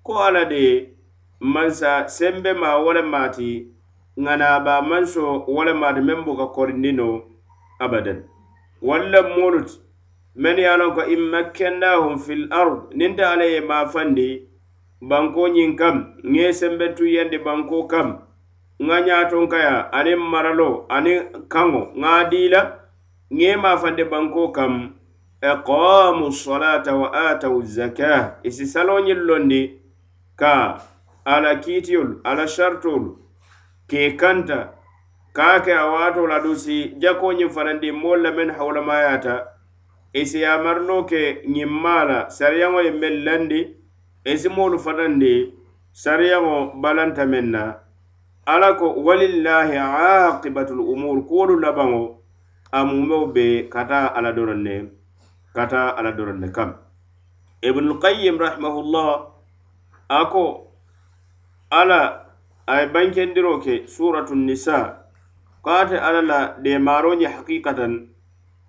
ko 0.07 0.13
alla 0.27 0.45
de 0.53 0.63
mansa 1.55 2.09
sembe 2.09 2.51
ma 2.61 2.71
wo 2.83 2.93
le 2.97 3.03
maati 3.13 3.49
ŋanaaba 4.25 4.75
manso 4.91 5.23
wo 5.55 5.61
le 5.67 5.73
maati 5.81 6.01
meŋ 6.09 6.25
buka 6.27 6.47
korindi 6.55 6.93
no 6.93 7.09
abadan. 7.85 8.19
Walla 8.89 9.21
moolu 9.35 9.61
ti 9.69 9.75
meŋ 10.43 10.57
ye 10.63 10.67
a 10.73 10.77
loŋ 10.81 10.91
ko 10.97 11.03
in 11.15 11.23
makkennahum 11.33 12.15
fil 12.25 12.43
ard 12.61 12.79
niŋ 12.99 13.13
te 13.17 13.23
alla 13.33 13.45
ye 13.45 13.61
maafandi 13.61 14.29
banko 15.09 15.43
ñiŋ 15.55 15.71
kam 15.81 15.97
ŋe 16.33 16.53
sembe 16.59 16.87
tuyyandi 16.97 17.39
banko 17.47 17.79
kam 17.93 18.09
ŋa 18.87 18.97
ñaatonkaya 19.07 19.75
aniŋ 19.99 20.21
maralo 20.33 20.69
aniŋ 20.97 21.19
kaŋo 21.53 21.83
ŋa 22.01 22.11
a 22.21 22.25
dii 22.31 22.49
la 22.55 22.61
ŋa 23.39 23.51
maafandi 23.65 24.05
banko 24.13 24.43
kam 24.57 24.75
aqamu 25.43 26.33
solata 26.33 26.95
wa 26.95 27.09
atau 27.31 27.63
zaka 27.63 28.39
isi 28.43 28.65
saloñiŋ 28.67 29.19
londi 29.29 29.63
ka 30.37 30.79
ala 31.25 31.55
kiitiyolu 31.61 32.21
ala 32.25 32.47
shartolu 32.49 33.19
ke 33.91 34.17
kanta 34.17 34.73
ka 35.33 35.61
ke 35.65 35.73
a 35.75 35.85
waato 35.93 36.27
la 36.27 36.39
du 36.41 36.55
si 36.55 36.95
jakoñin 37.03 37.51
fanandi 37.51 37.91
moolu 37.93 38.23
la 38.23 38.31
men 38.31 38.51
hawlamayata 38.51 39.35
isi 40.15 40.41
yamarino 40.41 41.05
ke 41.11 41.43
ñimmala 41.49 42.31
sariyaŋo 42.31 42.81
ye 42.87 42.91
men 42.91 43.25
landi 43.25 43.61
isi 44.25 44.49
moolu 44.49 44.79
fanandi 44.79 45.53
sariyaŋo 45.93 46.81
balanta 46.83 47.27
men 47.27 47.51
na. 47.51 47.75
Ala 48.47 48.75
ko 48.75 48.95
walillahi 49.07 49.77
aqibatul 49.79 50.81
umur 50.81 51.23
kuwolu 51.27 51.61
labaŋo 51.63 52.19
a 52.73 52.85
mumeo 52.85 53.27
be 53.35 53.69
kata 53.71 54.15
ala 54.17 54.33
doron 54.33 54.63
ne. 54.63 55.02
Kata 55.55 55.97
ala 55.97 56.12
doron 56.12 56.41
ne 56.41 56.49
kam. 56.53 56.75
Ibnul 57.62 57.99
qayyim 58.01 58.38
rahimahullah 58.38 59.27
ako 60.09 60.73
ala 61.71 62.27
ay 62.67 62.87
bankendiro 62.88 63.61
ke 63.61 63.87
suratu 63.87 64.35
nisa 64.35 65.07
kate 65.65 65.97
ala 65.99 66.23
la 66.23 66.41
demaroñe 66.62 67.27
haqiqatan 67.27 68.09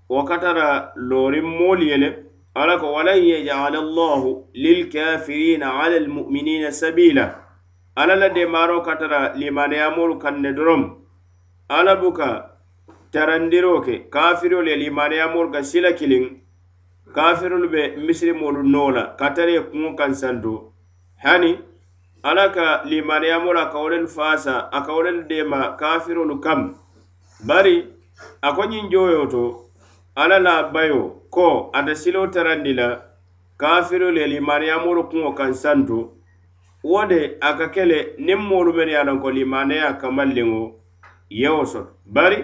wo 0.09 0.23
katara 0.25 0.91
lorin 0.95 1.45
moolu 1.45 1.83
yele 1.83 2.09
ala 2.55 2.77
ko 2.77 2.93
walan 2.93 3.17
yajala 3.23 3.79
allahu 3.79 4.45
lilkafirina 4.53 5.67
ala 5.81 5.95
almuminina 5.97 6.71
sabila. 6.71 7.39
Ala 7.95 8.15
la 8.15 8.29
demaro 8.29 8.81
katara 8.81 9.33
limaneyamolu 9.35 10.17
kanne 10.19 10.53
dorom. 10.53 11.05
Ala 11.69 11.95
buka 11.95 12.57
tarandiro 13.11 13.81
ke 13.81 14.09
kafirol 14.09 14.67
ye 14.67 14.75
limaneyamolu 14.75 15.51
ka 15.53 15.63
sila 15.63 15.93
kilin 15.93 16.42
kafirolu 17.11 17.67
be 17.69 17.97
misirimolu 17.97 18.63
noola 18.63 19.15
ka 19.19 19.29
tara 19.35 19.51
ye 19.51 19.61
kuŋo 19.61 19.95
kaŋ 19.95 20.13
santo 20.13 20.71
hani 21.23 21.59
alla 22.23 22.49
ka 22.55 22.83
limaniyamolu 22.85 23.59
a 23.59 23.65
ka 23.71 23.77
wolelu 23.79 24.07
faasa 24.07 24.69
a 24.71 24.81
ka 24.85 24.93
wolelu 24.93 25.23
deema 25.27 25.75
kafirolu 25.79 26.39
kam. 26.39 26.75
Bari 27.47 27.87
a 28.41 28.53
ko 28.55 28.61
ñiŋ 28.63 28.89
joyo 28.91 29.25
to 29.27 29.43
alla 30.15 30.39
la 30.39 30.63
bayo 30.73 31.21
ko 31.29 31.69
ata 31.73 31.95
siloo 31.95 32.27
tarandi 32.27 32.73
la 32.73 32.87
kafirolu 33.57 34.17
ye 34.19 34.27
limaniyamolu 34.27 35.03
kuŋo 35.09 35.33
kaŋ 35.35 35.53
santo 35.53 36.13
wo 36.83 37.05
de 37.05 37.37
a 37.41 37.53
ka 37.57 37.67
kele 37.69 38.15
niŋ 38.17 38.39
moolu 38.39 38.73
menu 38.73 38.91
ye 38.91 38.97
a 38.97 39.03
loŋ 39.03 39.19
ko 39.21 39.29
limaneya 39.29 39.93
kamalliŋo 40.01 40.71
yewo 41.29 41.65
soto. 41.65 41.91
Bari 42.05 42.43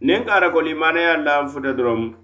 niŋ 0.00 0.24
ka 0.24 0.32
ata 0.36 0.50
ko 0.50 0.60
limaneya 0.60 1.16
lan 1.16 1.48
futa 1.48 1.72
doroŋ 1.72 2.14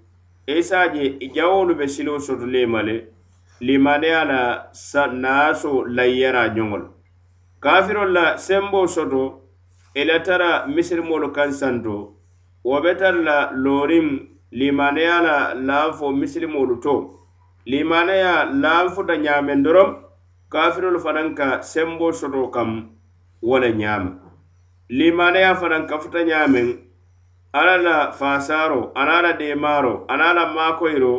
isaje 0.47 1.19
jawolu 1.35 1.75
be 1.77 1.87
silo 1.87 2.19
soto 2.19 2.45
lemale 2.45 3.07
limaneya 3.61 4.25
la 4.25 4.41
sa 4.71 5.07
naaso 5.07 5.85
layyara 5.85 6.47
ñoŋol 6.55 6.83
kafirol 7.59 8.11
la 8.13 8.37
sembo 8.37 8.87
soto 8.87 9.41
e 9.95 10.03
i 10.03 10.19
tara 10.23 10.67
misirimolu 10.67 11.31
kaŋ 11.33 11.51
santo. 11.51 12.13
Wo 12.63 12.81
be 12.81 12.93
tara 12.95 13.17
la 13.21 13.51
lorim 13.53 14.27
limaneya 14.51 15.21
la 15.23 15.53
lanfo 15.55 16.11
misirimolu 16.11 16.81
to. 16.83 16.95
Limaneya 17.65 18.45
lanfuta 18.63 19.15
ñaameŋ 19.17 19.63
dorom 19.63 19.95
kafirolu 20.51 20.99
fanaŋ 20.99 21.33
ka 21.35 21.61
sembo 21.61 22.11
soto 22.13 22.47
kam 22.51 22.89
wo 23.41 23.57
le 23.59 23.71
ñaama 23.73 24.11
limaneya 24.89 25.55
fanaŋ 25.55 25.87
kafuta 25.89 26.21
ñamen 26.23 26.84
alla 27.59 27.75
la 27.87 27.97
fasaro 28.19 28.91
ana 28.95 29.21
la 29.25 29.31
demaro 29.39 29.93
ana 30.11 30.33
la 30.37 30.43
makoyiro 30.55 31.15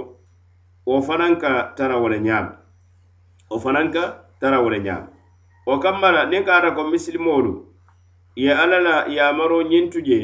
wo 0.87 1.01
fanaŋ 1.07 1.33
ka 1.43 1.73
tara 1.77 1.97
wo 2.03 2.09
le 2.13 2.19
ñaama 2.27 2.53
wo 3.51 3.57
fanaŋ 3.65 3.87
ka 3.95 4.03
tara 4.41 4.61
wo 4.63 4.69
le 4.71 4.79
ñaama 4.87 5.09
wo 5.67 5.75
kamma 5.83 6.09
la 6.13 6.23
niŋ 6.31 6.45
ka 6.45 6.53
ata 6.59 6.71
ko 6.77 6.83
misilimolu 6.93 7.53
ye 8.37 8.53
alla 8.53 8.79
la 8.81 8.95
yamaro 9.17 9.63
ñintu 9.73 9.99
je 10.05 10.19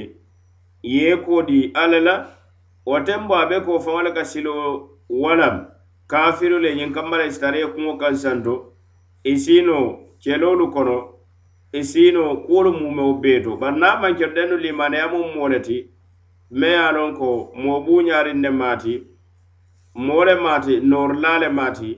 ye 0.83 1.17
kodi 1.25 1.73
alla 1.75 2.01
la 2.01 2.15
wo 2.87 3.01
tenbo 3.07 3.35
a 3.35 3.47
be 3.49 3.57
ko 3.65 3.81
faŋo 3.81 4.03
le 4.03 4.11
ka 4.13 4.25
silo 4.25 4.53
walam. 5.09 5.73
Kafiru 6.13 6.59
le 6.59 6.75
ñiŋ 6.77 6.93
kamma 6.93 7.17
la 7.17 7.25
isitara 7.27 7.57
ye 7.57 7.67
kuŋo 7.73 7.97
kaŋ 8.01 8.15
santo 8.15 8.55
isino 9.25 9.79
e 10.19 10.21
siino 10.21 10.67
kono 10.75 10.97
isino 11.73 11.85
siino 11.91 12.23
kuolu 12.45 12.71
muumeo 12.79 13.15
bee 13.23 13.41
bari 13.61 13.77
niŋ 13.81 13.85
a 13.89 14.01
maŋ 14.01 14.13
keto 14.19 14.35
dennu 14.37 14.57
limaneya 14.65 15.07
mo 15.09 15.49
le 15.49 15.59
ti 15.67 15.77
me 16.59 16.69
ye 16.69 16.77
a 16.77 16.93
loŋ 16.97 17.11
ko 17.19 17.29
moo 17.63 17.79
buuñaariŋ 17.85 18.37
ne 18.45 18.51
maati 18.61 18.95
moo 20.07 20.25
le 20.29 20.35
maati 20.45 20.75
noorulaa 20.91 21.39
le 21.43 21.49
maati 21.59 21.91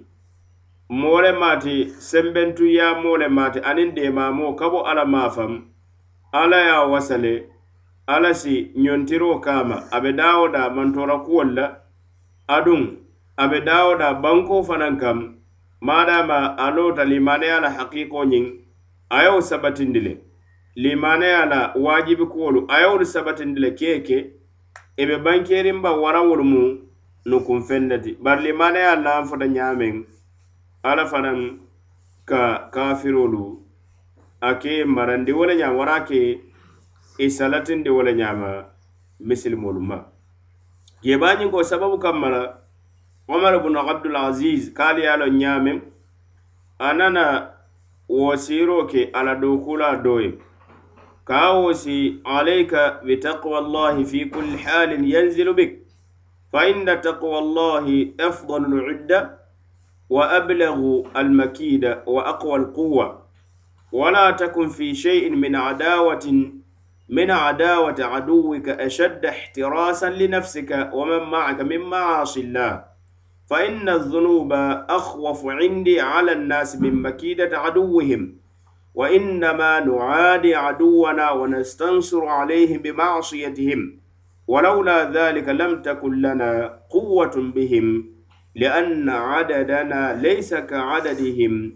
moo 1.01 1.21
le 1.25 1.31
maati 1.43 1.75
sembentuyyaamoo 2.09 3.17
le 3.23 3.29
maati 3.37 3.59
aniŋ 3.69 3.89
deemaamoo 3.97 4.53
ka 4.59 4.67
bo 4.73 4.79
alla 4.91 5.05
maafam 5.15 5.53
alla 6.41 6.59
ye 6.67 6.71
a 6.71 6.85
wasale 6.93 7.35
alla 8.15 8.31
si 8.41 8.55
ñontiroo 8.85 9.37
kaama 9.45 9.77
a 9.95 10.01
be 10.03 10.11
daawo 10.13 10.45
daa 10.55 10.71
mantoora 10.77 11.17
kuwol 11.27 11.49
la 11.59 11.67
aduŋ 12.57 12.83
a 13.43 13.45
be 13.51 13.59
daawo 13.69 13.93
daa 14.01 14.15
bankoo 14.23 14.63
fanaŋ 14.69 14.95
kam 15.03 15.19
maadaama 15.87 16.39
a 16.65 16.67
loota 16.77 17.05
limaneya 17.05 17.61
la 17.65 17.71
hakiikoo 17.77 18.25
ñiŋ 18.33 18.45
a 19.11 19.23
ye 19.25 19.29
wo 19.35 19.41
sabatindi 19.51 20.01
le 20.07 20.13
limaneya 20.83 21.47
la 21.53 21.61
waajibi 21.85 22.27
kuwolu 22.33 22.61
a 22.69 22.81
ye 22.81 22.87
wolu 22.87 23.05
sabatindi 23.15 23.61
le 23.61 23.71
kee 23.79 23.99
ke 24.07 24.19
i 24.97 25.07
be 25.07 25.17
bankeerinba 25.25 25.91
waraŋolu 26.03 26.45
mu 26.53 26.63
nukunfeŋ 27.29 27.83
ne 27.89 27.97
ti 28.05 28.11
bari 28.25 28.43
limanaya 28.45 28.95
lan 29.05 29.25
fota 29.29 29.47
ñaameŋ 29.57 29.95
alla 30.89 31.05
fanaŋ 31.11 31.39
ka 32.29 32.43
kafirolu 32.75 33.45
a 34.41 34.51
ke 34.61 34.85
marandi 34.85 35.33
wo 35.33 35.45
le 35.49 35.55
ñaama 35.61 35.77
wara 35.79 35.97
ke 36.09 36.19
e 37.19 37.25
i 37.27 37.31
salatindi 37.37 37.91
wo 37.91 38.03
le 38.03 38.13
ñaama 38.21 38.49
misilimolu 39.27 39.81
ma. 39.81 39.99
Yebañiŋ 41.03 41.51
ko 41.51 41.63
sababu 41.63 41.99
kamma 41.99 42.29
la 42.31 42.43
omar 43.29 43.55
bunu 43.63 43.79
abdul 43.91 44.17
aziz 44.17 44.73
kaali 44.77 45.03
ye 45.03 45.17
lo 45.17 45.27
loŋ 45.27 45.37
ñaameŋ 45.43 45.79
a 46.79 46.89
nana 46.99 47.25
wosiiro 48.09 48.87
ke 48.87 49.11
ala 49.13 49.35
dookula 49.35 49.97
doye 50.05 50.39
كاوسي 51.29 52.21
عليك 52.27 52.75
بتقوى 53.05 53.59
الله 53.59 54.05
في 54.05 54.25
كل 54.25 54.59
حال 54.59 55.15
ينزل 55.15 55.53
بك. 55.53 55.79
فإن 56.53 57.01
تقوى 57.01 57.39
الله 57.39 58.13
أفضل 58.21 58.65
العدة 58.65 59.39
وأبلغ 60.11 61.03
المكيدة 61.17 62.03
وأقوى 62.07 62.57
القوة. 62.57 63.25
ولا 63.93 64.31
تكن 64.31 64.69
في 64.69 64.95
شيء 64.95 65.31
من 65.31 65.57
عداوة 65.57 66.51
من 67.09 67.31
عداوة 67.31 67.97
عدوك 67.99 68.69
أشد 68.69 69.27
احتراسا 69.27 70.11
لنفسك 70.11 70.91
ومن 70.93 71.19
معك 71.19 71.61
من 71.61 71.79
معاصي 71.79 72.41
الله. 72.41 72.85
فإن 73.51 73.89
الذنوب 73.89 74.53
أخوف 74.89 75.47
عندي 75.47 76.01
على 76.01 76.33
الناس 76.33 76.77
من 76.81 77.03
مكيدة 77.03 77.59
عدوهم. 77.59 78.44
وإنما 78.96 79.80
نعادي 79.80 80.56
عدونا 80.56 81.32
ونستنصر 81.32 82.26
عليهم 82.26 82.82
بمعصيتهم 82.82 84.00
ولولا 84.48 85.12
ذلك 85.12 85.50
لم 85.50 85.82
تكن 85.82 86.22
لنا 86.22 86.80
قوة 86.90 87.32
بهم 87.56 88.06
لأن 88.56 89.10
عددنا 89.10 90.22
ليس 90.22 90.54
كعددهم 90.54 91.74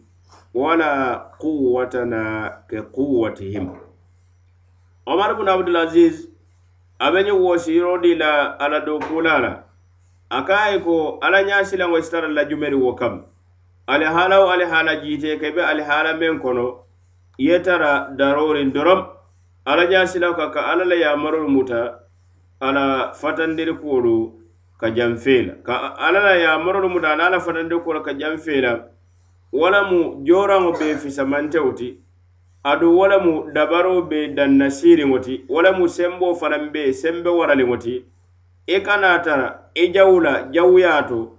ولا 0.54 1.14
قوتنا 1.40 2.26
كقوتهم 2.70 3.78
عمر 5.08 5.34
بن 5.34 5.50
عبد 5.50 5.68
العزيز 5.70 6.30
أبني 7.02 7.32
وسيرودي 7.32 8.16
لا 8.16 8.64
على 8.64 8.80
دوكولالا 8.80 9.64
أكايكو 10.32 11.20
على 11.24 11.44
ناسي 11.44 11.78
لن 11.78 11.90
وستر 11.90 12.26
الله 12.26 12.44
جمري 12.44 12.74
وكم 12.76 13.24
على 13.90 14.06
حالا 14.10 14.38
وعلى 14.38 14.68
حالا 14.68 14.94
جيتي 14.94 15.36
كبه 15.38 15.66
على 15.66 15.86
حالا 15.86 16.14
من 16.14 16.40
كونو 16.40 16.80
ye 17.39 17.61
tara 17.63 18.11
daroorin 18.19 18.73
dorom 18.73 19.07
alla 19.65 19.87
jaasilaw 19.87 20.35
ka 20.37 20.51
ka 20.51 20.61
alla 20.73 20.85
la 20.85 20.95
yamarolu 20.95 21.49
muta 21.49 22.01
ala 22.61 23.13
fatandiri 23.15 23.75
kuolu 23.81 24.33
ka 24.81 24.91
janfee 24.91 25.63
ka 25.63 25.95
ala 26.07 26.21
la 26.21 26.35
yamarolu 26.37 26.89
muta 26.89 27.13
ala 27.13 27.31
la 27.31 27.41
fatandiri 27.41 27.81
kuolu 27.81 28.03
ka 28.03 28.13
janfee 28.15 28.61
la 28.61 28.73
walamu 29.53 30.25
joraŋo 30.27 30.73
be 30.79 30.97
fisamantewo 30.97 31.73
ti 31.73 31.89
aduŋ 32.65 32.95
walamu 32.99 33.53
dabaro 33.55 34.03
be 34.03 34.35
dannasiriŋo 34.35 35.19
ti 35.23 35.45
walamu 35.49 35.89
sembo 35.89 36.35
fanaŋ 36.35 36.73
be 36.73 36.93
sembe 36.93 37.31
waraliŋo 37.31 37.77
ti 37.79 38.05
i 38.67 38.81
kana 38.83 39.19
tara 39.23 39.71
i 39.75 39.89
jawu 39.95 40.21
la 40.21 40.49
jawuyaa 40.53 41.03
to 41.09 41.39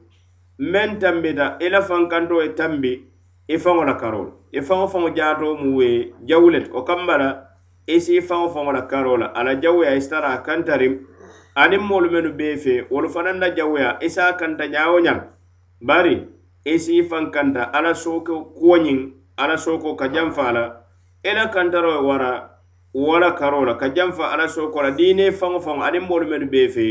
meŋ 0.59 0.99
tambita 0.99 1.57
i 1.59 1.69
la 1.69 1.81
fankanto 1.81 2.41
ye 2.43 2.49
tambi 2.55 3.08
i 3.53 3.57
faŋo 3.63 3.83
la 3.89 3.95
karoo 4.01 4.27
i 4.51 4.61
faŋo 4.61 4.85
faŋo 4.93 5.09
jaatoo 5.17 5.53
mu 5.61 5.81
ye 5.81 6.13
jawu 6.29 6.49
le 6.53 6.59
ti 6.63 6.69
wo 6.71 6.81
kamma 6.87 7.15
la 7.17 7.29
i 7.87 7.97
si 8.03 8.17
i 8.17 8.21
faŋo 8.21 8.47
faŋo 8.53 8.71
la 8.77 8.81
karoo 8.91 9.17
la 9.17 9.27
a 9.33 9.43
la 9.43 9.53
jawuya 9.63 9.95
i 9.97 10.01
sitara 10.01 10.29
a 10.37 10.43
kantariŋ 10.47 10.93
aniŋ 11.61 11.81
moolu 11.89 12.09
mennu 12.13 12.31
bee 12.39 12.55
fe 12.63 12.73
wolu 12.91 13.09
fanaŋ 13.13 13.37
la 13.43 13.49
jawuya 13.57 13.97
i 14.05 14.09
se 14.09 14.21
a 14.21 14.33
kanta 14.39 14.65
ñaawo 14.73 14.99
ñaŋ. 15.05 15.19
Bari 15.81 16.15
i 16.65 16.79
si 16.79 16.97
i 16.99 17.03
faŋ 17.09 17.31
kanta 17.31 17.63
alla 17.77 17.93
sooko 17.93 18.33
kuwo 18.57 18.77
ñiŋ 18.77 18.99
alla 19.41 19.57
sooko 19.57 19.95
ka 19.95 20.07
janfa 20.13 20.43
a 20.49 20.51
la. 20.51 20.65
I 21.23 21.33
la 21.33 21.45
kantaro 21.49 21.91
ye 21.97 22.01
wara 22.07 22.31
wo 22.93 23.19
la 23.19 23.31
karoo 23.39 23.65
la. 23.65 23.73
Ka 23.81 23.89
janfa 23.95 24.31
alla 24.33 24.47
sooko 24.47 24.81
la. 24.81 24.91
Diine 24.91 25.31
faŋo 25.31 25.59
faŋo 25.59 25.81
aniŋ 25.87 26.03
moolu 26.07 26.25
mennu 26.31 26.47
bee 26.53 26.69
fe 26.69 26.85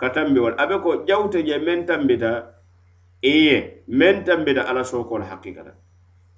ka 0.00 0.08
tambi 0.14 0.40
wo 0.40 0.48
la 0.50 0.56
a 0.62 0.66
be 0.66 0.76
ko 0.84 0.90
jawu 1.08 1.28
te 1.28 1.42
je 1.42 1.58
meŋ 1.58 1.84
tambita 1.86 2.30
i 3.22 3.34
ye 3.46 3.56
meŋ 3.88 4.24
tambita 4.24 4.62
alla 4.70 4.84
sooko 4.84 5.18
la 5.18 5.24
hakkikata 5.24 5.72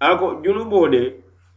a 0.01 0.17
ko 0.17 0.41
junuboo 0.43 0.89
de 0.89 1.03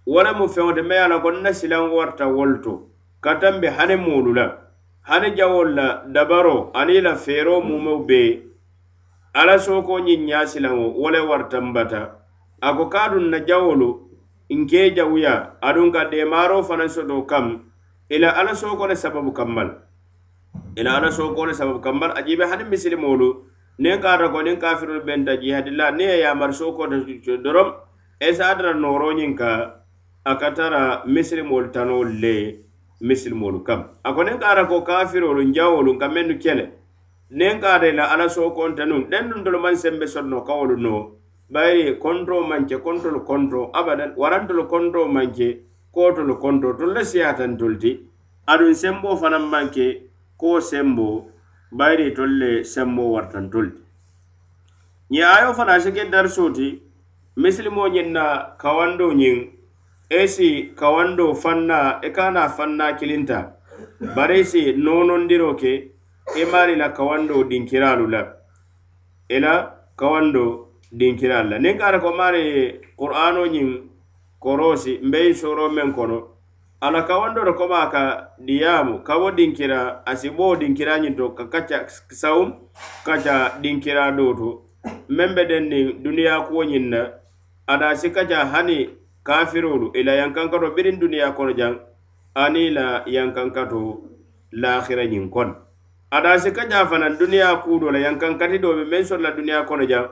wo 0.05 0.21
mu 0.37 0.47
feŋo 0.49 0.73
te 0.73 0.81
me 0.81 0.95
ye 0.95 1.01
a 1.01 1.07
la 1.07 1.19
ko 1.19 1.31
nna 1.31 1.53
silaŋ 1.53 1.93
warta 1.93 2.25
wolu 2.27 2.57
to 2.63 2.73
ka 3.21 3.35
tanbe 3.39 3.67
hani 3.69 3.95
moolu 3.95 4.33
la 4.33 4.57
hani 5.05 5.35
jawolu 5.37 5.75
la 5.75 6.03
dabaro 6.13 6.71
aniŋ 6.73 7.01
la 7.03 7.15
feeroo 7.15 7.61
mumeo 7.61 7.99
be 8.07 8.41
ala 9.33 9.59
sooko 9.59 9.99
ñiŋ 9.99 10.25
ñaa 10.25 10.45
silaŋo 10.45 10.85
wo 10.97 11.09
le 11.11 11.19
warta 11.19 11.61
bata 11.61 12.17
a 12.61 12.73
ko 12.73 12.85
kaaduŋ 12.89 13.29
na 13.29 13.39
jawolu 13.45 14.09
nke 14.49 14.95
jawuya 14.95 15.53
aduŋ 15.61 15.91
ka 15.93 16.09
deemaaroo 16.09 16.63
fanaŋ 16.63 16.89
soto 16.89 17.21
kam 17.29 17.61
ila 18.09 18.29
ala 18.39 18.55
sooko 18.55 18.87
le 18.87 18.95
sababu 18.95 19.31
kamma 19.33 19.63
la 19.63 19.73
ila 20.75 20.97
ala 20.97 21.11
sooko 21.11 21.45
le 21.45 21.53
sababu 21.53 21.79
kambal 21.79 22.09
la 22.09 22.15
ajiibe 22.17 22.45
hani 22.49 22.63
misilimoolu 22.65 23.45
niŋ 23.77 24.01
kaata 24.01 24.33
ko 24.33 24.41
niŋ 24.41 24.57
kafirolu 24.57 25.05
benta 25.05 25.37
jihadi 25.37 25.69
la 25.69 25.91
niŋ 25.91 26.09
ye 26.09 26.19
yamari 26.25 26.53
sooko 26.53 26.89
te 26.89 27.37
doroŋ 27.37 27.90
isa 28.29 28.43
a 28.51 28.55
tara 28.57 28.73
nooroñiŋ 28.73 29.33
ka 29.37 29.51
a 30.25 30.33
ka 30.41 30.49
tara 30.57 31.03
misilimolu 31.05 31.71
tanolu 31.75 32.13
le 32.23 32.35
misilimolu 33.01 33.63
kam 33.67 33.81
a 34.03 34.13
ko 34.13 34.23
niŋ 34.23 34.37
ka 34.41 34.47
a 34.61 34.65
ko 34.71 34.81
kafirolu 34.87 35.41
njawolu 35.49 35.97
ka 35.99 36.07
mennu 36.07 36.35
kele 36.43 36.65
niŋ 37.37 37.55
ka 37.61 37.69
a 37.79 37.91
la 37.97 38.03
ala 38.13 38.25
sookonte 38.29 38.83
nuŋ 38.85 39.01
deŋ 39.11 39.23
nuŋ 39.29 39.41
tolu 39.43 39.59
maŋ 39.59 39.75
sembe 39.83 40.05
sonno 40.13 40.37
kawolu 40.47 40.77
no. 40.77 40.95
Bayiri 41.51 41.99
konto 41.99 42.47
manke 42.47 42.77
kontolu 42.79 43.25
konto 43.27 43.71
abadan. 43.73 44.13
Warantolu 44.15 44.69
konto 44.71 45.07
manke 45.07 45.59
kootolu 45.93 46.39
konto 46.39 46.73
tolu 46.77 46.93
le 46.93 47.03
siyatantolu 47.03 47.77
ti. 47.79 47.91
Aduŋ 48.47 48.73
sembo 48.73 49.17
fanaŋ 49.19 49.45
manke 49.51 49.85
ko 50.39 50.61
sembo. 50.61 51.27
Bayiri 51.77 52.15
tolu 52.15 52.35
le 52.39 52.51
sembo 52.63 53.11
wartantolu 53.11 53.69
ti. 53.75 53.81
Ñe 55.11 55.23
ayo 55.35 55.53
fana 55.53 55.73
a 55.75 55.81
si 55.83 55.91
ke 55.91 56.07
darisoo 56.07 56.53
ti. 56.55 56.67
misilimo 57.35 57.87
ñiŋ 57.87 58.11
na 58.11 58.55
kawando 58.57 59.13
ñiŋ 59.13 59.37
esi 60.09 60.73
kawando 60.75 61.33
fanna 61.35 61.99
i 62.03 62.09
kana 62.11 62.49
fanna 62.49 62.93
kilinta. 62.99 63.55
Bari 64.15 64.43
si 64.43 64.73
nonondiro 64.73 65.55
ke 65.55 65.73
e 66.35 66.41
i 66.41 66.45
maari 66.45 66.75
la 66.75 66.89
kawando 66.89 67.43
dinkiralu 67.43 68.07
la. 68.09 68.21
I 69.29 69.39
la 69.39 69.53
kawando 69.95 70.67
dinkiralu 70.91 71.49
la. 71.49 71.57
Niŋ 71.59 71.77
kaata 71.79 71.99
ko 71.99 72.11
maari 72.11 72.43
qur'ano 72.99 73.45
ñiŋ 73.47 73.69
korosi 74.39 74.99
mbe 75.03 75.29
i 75.29 75.33
soro 75.33 75.69
meŋ 75.69 75.93
kono. 75.95 76.27
Ala 76.81 77.03
kawando 77.07 77.45
to 77.45 77.53
koma 77.53 77.87
ka 77.89 78.33
diyamu 78.39 79.03
kawo 79.03 79.31
dinkira 79.31 80.03
asi 80.05 80.29
bo 80.29 80.55
dinkira 80.55 80.99
ñiŋ 80.99 81.15
to 81.15 81.29
ka 81.29 81.45
kaca 81.47 81.87
sawum 82.09 82.53
kaca 83.05 83.55
dinkira 83.61 84.11
do 84.17 84.33
to. 84.33 84.49
Meŋ 85.09 85.35
be 85.35 85.45
den 85.45 85.69
niŋ 85.69 86.03
duniya 86.03 86.41
kuwo 86.47 86.63
ñiŋ 86.63 86.89
na 86.89 87.20
ada 87.73 87.95
si 87.95 88.09
kaca 88.15 88.39
hani 88.53 88.77
kafirolu 89.23 89.87
ila 89.99 90.13
yankankato 90.21 90.67
birin 90.75 90.99
duniya 90.99 91.31
kono 91.37 91.53
jaŋ 91.59 91.73
ani 92.43 92.63
la 92.77 92.87
yankankato 93.15 93.81
lahira 94.51 95.05
ñiŋ 95.11 95.25
kono 95.33 95.53
adasi 96.11 96.51
ka 96.51 96.67
ja 96.69 96.85
fanaŋ 96.85 97.17
duniya 97.19 97.63
kuudo 97.63 97.91
la 97.91 97.99
yankankati 97.99 98.59
do 98.59 98.75
be 98.75 98.83
meŋ 98.91 99.03
soto 99.07 99.21
la 99.23 99.31
duniya 99.31 99.63
kono 99.67 99.85
jaŋ 99.91 100.05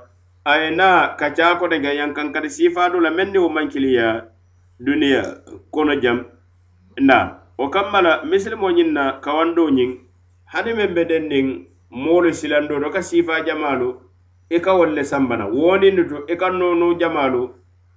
a 0.45 0.53
ye 0.61 0.69
na 0.71 1.15
kaca 1.19 1.59
kote 1.59 1.79
ga 1.83 1.91
yankankati 1.93 2.49
la 3.03 3.09
meŋ 3.11 3.31
ni 3.31 3.37
wo 3.39 3.49
maŋ 3.49 3.67
duniya 4.79 5.21
kono 5.71 5.93
jaŋ 6.03 6.17
na 7.01 7.17
wo 7.57 7.67
kamma 7.69 8.01
la 8.01 8.23
misilimo 8.23 8.71
na 8.71 9.19
kawando 9.19 9.69
ñiŋ 9.69 9.91
hani 10.53 10.71
meŋ 10.73 10.93
be 10.95 11.03
den 11.05 11.27
niŋ 11.27 11.47
moolu 11.91 12.31
ka 12.93 13.01
sifa 13.01 13.43
jamaalu 13.45 14.08
i 14.49 14.59
ka 14.59 14.73
wolu 14.73 14.95
le 14.95 15.03
sambana 15.03 15.45
wonindu 15.45 16.03
to 16.09 16.17
i 16.33 16.35
ka 16.35 16.49
noonu 16.49 16.97
jamaalu 16.99 17.49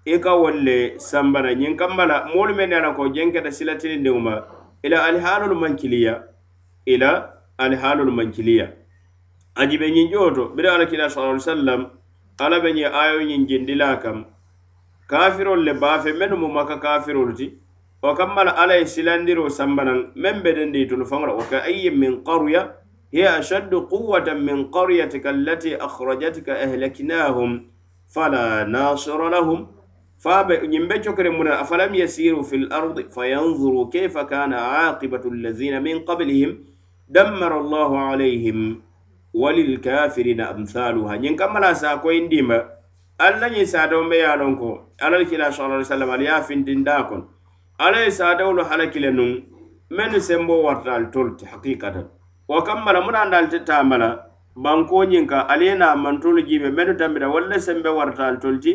i 0.04 0.12
e 0.14 0.18
ka 0.18 0.34
wolu 0.36 0.60
le 0.62 0.98
sambana. 0.98 1.54
Ñiŋ 1.54 1.76
kamba 1.76 2.06
la 2.06 2.26
moolu 2.34 2.54
meŋ 2.54 2.68
ne 2.68 2.80
la 2.80 2.92
ko 2.94 3.08
jenketa 3.08 3.50
silatinindiŋo 3.50 4.20
ma 4.20 4.34
ila 4.84 4.98
alihaalolu 5.06 5.54
maŋ 5.62 5.76
kiliya 5.80 6.14
ila 6.86 7.10
alihaalolu 7.58 8.12
maŋ 8.12 8.30
kiliya 8.32 8.66
a 9.54 9.66
jibe 9.66 9.86
ñiŋ 9.90 10.10
joo 10.12 10.30
to 10.30 10.44
biri 10.56 10.68
alakila 10.68 11.08
sala 11.10 11.38
sallam 11.40 11.86
ala 12.38 12.60
be 12.60 12.72
ñiŋ 12.72 12.92
ayo 12.92 13.20
ñiŋ 13.24 13.46
jindila 13.48 13.96
kam. 14.02 14.24
Kafirolu 15.08 15.62
le 15.62 15.72
baafe 15.74 16.12
mennu 16.12 16.36
mu 16.36 16.48
maka 16.48 16.76
kafirolu 16.76 17.32
ti 17.34 17.52
wo 18.02 18.14
kamma 18.14 18.44
la 18.44 18.52
ala 18.62 18.74
ye 18.76 18.84
silandiro 18.86 19.48
sambanaŋ 19.48 20.12
meŋ 20.16 20.42
be 20.42 20.52
dendi 20.52 20.86
tulu 20.88 21.04
faŋo 21.06 21.26
la 21.26 21.32
wo 21.32 21.44
ka 21.50 21.58
ayyin 21.64 21.96
min 21.98 22.24
qaruya 22.24 22.81
هي 23.14 23.38
أشد 23.38 23.74
قوة 23.74 24.34
من 24.34 24.64
قريتك 24.64 25.26
التي 25.26 25.76
أخرجتك 25.76 26.48
أهلكناهم. 26.48 27.66
فلا 28.14 28.64
ناصر 28.64 29.28
لهم. 29.28 29.66
فلم 30.18 31.46
أفلم 31.46 31.94
يسيروا 31.94 32.42
في 32.42 32.56
الأرض 32.56 33.00
فينظروا 33.00 33.90
كيف 33.90 34.18
كان 34.18 34.52
عاقبة 34.52 35.24
الذين 35.24 35.82
من 35.82 35.98
قبلهم. 35.98 36.58
دمر 37.08 37.60
الله 37.60 37.98
عليهم 37.98 38.82
وللكافرين 39.34 40.40
أمثالها. 40.40 41.14
ينكمل 41.14 41.76
ساكوين 41.76 42.28
ديما 42.28 42.68
alla 43.18 43.46
ñiŋ 43.48 43.66
saadoo 43.72 44.08
be 44.10 44.16
ye 44.16 44.26
a 44.26 44.36
loŋ 44.36 44.52
ko 44.58 44.68
alla 45.04 45.18
le 45.18 45.24
kila 45.30 45.52
sala 45.52 45.74
ali 45.76 45.84
sallam 45.84 46.10
ali 46.10 46.24
ye 46.24 46.30
a 46.30 46.42
fintindaa 46.48 47.02
kono 47.08 47.24
alla 47.78 47.98
ye 48.04 48.10
saadawolu 48.10 48.62
hala 48.64 48.86
kile 48.90 49.10
nuŋ 49.18 49.30
mennu 49.96 50.18
wa 52.48 52.62
kammala 52.62 53.00
muna 53.00 53.24
ndaaltitta 53.24 53.84
mala 53.84 54.08
bankoñiŋ 54.56 55.26
ka 55.26 55.48
ali 55.48 55.66
ye 55.66 55.74
naa 55.74 55.96
mantolu 55.96 56.42
jibe 56.42 56.70
mennu 56.76 56.94
tambita 56.98 57.28
walla 57.28 57.56
sembe 57.58 57.88
warataal 57.88 58.36
tolti 58.42 58.72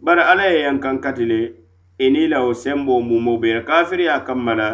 bari 0.00 0.22
alla 0.22 0.44
ye 0.50 0.60
yankaŋ 0.66 0.96
kati 1.04 1.24
le 1.24 1.40
i 1.98 2.10
niŋ 2.10 2.28
la 2.32 2.38
wo 2.44 2.52
sembo 2.54 3.00
mumo 3.00 3.38
be 3.38 3.62
kafiriya 3.68 4.24
kamma 4.26 4.54
la 4.54 4.68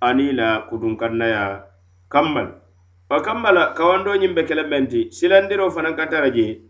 aniŋ 0.00 0.32
la 0.36 0.48
kutunkannaya 0.68 1.64
kamma 2.12 2.40
la 2.42 2.52
wo 3.10 3.20
kamma 3.26 3.52
la 3.52 3.62
kawandoñiŋ 3.76 4.34
be 4.36 4.42
kele 4.44 4.62
meŋ 4.70 4.84
silandiro 5.10 5.70
fanaŋ 5.70 5.96
ka 5.96 6.06
tara 6.06 6.30
je 6.30 6.60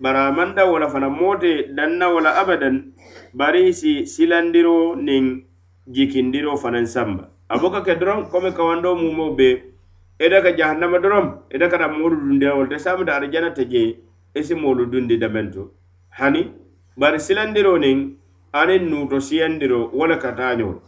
bari 0.00 0.18
a 0.18 0.30
maŋ 0.30 0.54
dawo 0.54 0.78
la 0.78 0.88
fanaŋ 0.88 1.12
danna 1.76 2.06
wala 2.14 2.30
abadan 2.40 2.94
bari 3.34 3.72
si 3.74 4.06
silandiro 4.06 4.94
niŋ 4.96 5.42
jikindiro 5.94 6.56
fanaŋ 6.56 6.86
samba 6.86 7.24
a 7.48 7.58
buka 7.58 7.80
ke 7.82 7.98
doroŋ 8.00 8.30
komi 8.30 8.50
kawando 8.56 8.94
mumo 8.94 9.34
be 9.36 9.68
E 10.20 10.26
ida 10.26 10.42
ka 10.42 10.50
jahannama 10.58 10.98
dorom 10.98 11.26
e 11.50 11.56
ida 11.56 11.68
kada 11.68 11.88
moolu 11.88 12.16
dundiya 12.16 12.68
te 12.68 12.78
samita 12.78 13.12
arijana 13.18 13.54
te 13.54 13.64
je 13.64 13.96
isi 14.34 14.54
e 14.54 14.56
moolu 14.56 14.86
dundi 14.90 15.16
damentu 15.16 15.70
hani 16.18 16.50
bari 16.96 17.18
silandiro 17.18 17.78
nin 17.78 18.18
aniŋ 18.52 18.82
nuuto 18.90 19.20
siyandiro 19.20 19.90
wo 19.92 20.06
le 20.06 20.16
ka 20.18 20.32
taañol. 20.32 20.80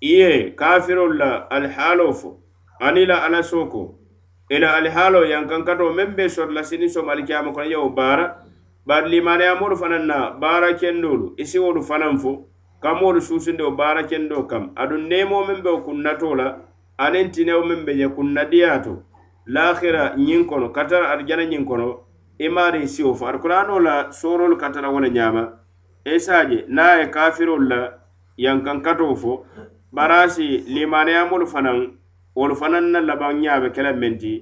I 0.00 0.50
kafirol 0.56 1.16
la 1.16 1.46
alihaalo 1.50 2.12
fo 2.12 2.40
ani 2.80 3.06
la 3.06 3.24
ala 3.24 3.42
sooko 3.42 3.94
ila 4.50 4.74
alihaalo 4.76 5.24
yankankato 5.24 5.92
meŋ 5.94 6.16
be 6.16 6.28
soto 6.28 6.52
la 6.52 6.62
sini 6.62 6.88
som 6.88 7.08
alikiyama 7.08 7.52
kono 7.52 7.70
yewo 7.70 7.88
baara 7.88 8.42
bari 8.86 9.08
limaniyamoolu 9.10 9.76
fanaŋ 9.76 10.04
na 10.06 10.30
baara 10.30 10.74
kendolu 10.74 11.34
isi 11.38 11.58
wolu 11.58 11.82
fanaŋ 11.82 12.18
fo 12.18 12.32
kamoolu 12.82 13.20
suusindewo 13.20 13.70
baara 13.70 14.02
kendo 14.02 14.42
kam. 14.50 14.72
Aduŋ 14.76 15.08
neemo 15.08 15.46
meŋ 15.46 15.62
be 15.62 15.70
wo 15.70 15.80
kunnato 15.86 16.34
la 16.34 16.46
aniŋ 16.98 17.30
tinewo 17.30 17.62
meŋ 17.66 17.84
be 17.86 17.92
je 17.98 18.08
kunnadiya 18.08 18.82
to 18.84 19.02
lahira 19.46 20.14
ñiŋ 20.16 20.46
kono 20.46 20.68
katara 20.72 21.06
arijana 21.12 21.44
ñiŋ 21.44 21.64
kono 21.66 21.88
i 22.38 22.48
maariŋ 22.48 22.86
siwo 22.86 23.14
fo 23.14 23.26
arikuranoo 23.26 23.80
la 23.80 24.12
soorolu 24.12 24.56
katara 24.56 24.88
wo 24.90 25.00
le 25.00 25.10
ñaama 25.10 25.42
isa 26.04 26.44
je 26.48 26.64
ye 27.00 27.06
kafirolu 27.10 27.68
la 27.68 27.80
yankankatoo 28.36 29.14
fo. 29.16 29.46
Barasi 29.94 30.58
limaneyamolu 30.74 31.46
fanaŋ 31.46 31.78
wolu 32.36 32.54
fanaŋ 32.56 32.84
na 32.92 33.00
labaŋ 33.00 33.32
ñaa 33.42 33.60
be 33.62 33.68
kela 33.74 33.92
meŋ 33.92 34.14
ti 34.18 34.32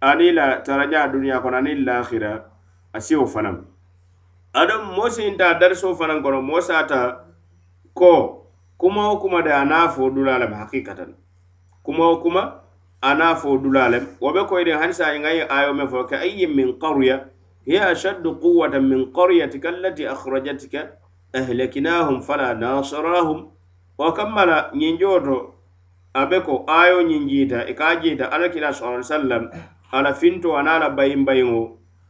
ani 0.00 0.32
la 0.32 0.62
tarañaa 0.64 1.08
duniya 1.12 1.40
kono 1.42 1.56
aniŋ 1.56 1.84
lahira 1.86 2.32
a 2.92 2.98
siwo 3.00 3.26
fanaŋ 3.26 3.56
aduŋ 4.60 4.82
moo 4.96 5.08
sinta 5.10 5.54
darisoo 5.60 5.94
fanaŋ 5.94 6.22
kono 6.22 6.40
moo 6.42 6.60
saata 6.60 7.24
ko 7.94 8.12
kuma 8.80 9.08
wo 9.08 9.16
kuma 9.22 9.42
de 9.42 9.50
a 9.52 9.64
naa 9.64 9.88
fo 9.88 10.10
dulaa 10.10 10.38
la 10.38 10.46
hakikatan. 10.56 11.14
kuma 11.82 12.04
wo 12.10 12.16
kuma 12.22 12.60
ana 13.02 13.34
fo 13.34 13.58
dula 13.58 13.88
lem 13.90 14.06
wo 14.20 14.32
be 14.32 14.40
koyden 14.46 14.78
hani 14.78 14.92
sa 14.94 15.10
ŋa 15.14 15.30
ye 15.34 15.44
ayo 15.48 15.74
me 15.74 15.86
fo 15.86 16.04
ka 16.06 16.16
ayyin 16.22 16.54
min 16.54 16.78
qarya 16.78 17.28
hiya 17.66 17.88
ashaddu 17.94 18.38
quwwatan 18.42 18.82
min 18.88 19.12
qaryatika 19.12 19.68
allati 19.70 20.06
akhrajatika 20.06 20.98
ahlaknahum 21.34 22.22
fala 22.22 22.54
nasarahum. 22.54 23.48
Wa 23.98 24.12
kammala 24.12 24.70
ñinjoo 24.74 25.18
to 25.24 25.54
abe 26.14 26.40
ko 26.42 26.64
ayo 26.68 27.02
ñiŋ 27.02 27.28
jiita 27.28 27.68
i 27.70 27.74
ka 27.74 27.96
jiita 28.02 28.26
alla 28.32 28.48
kila 28.48 28.72
sallallahu 28.72 29.00
alaihi 29.00 29.12
wasallam 29.14 29.42
ala 29.92 30.10
finto 30.14 30.56
ana 30.58 30.70
ala 30.76 30.90
bayinbayiŋo 30.90 31.62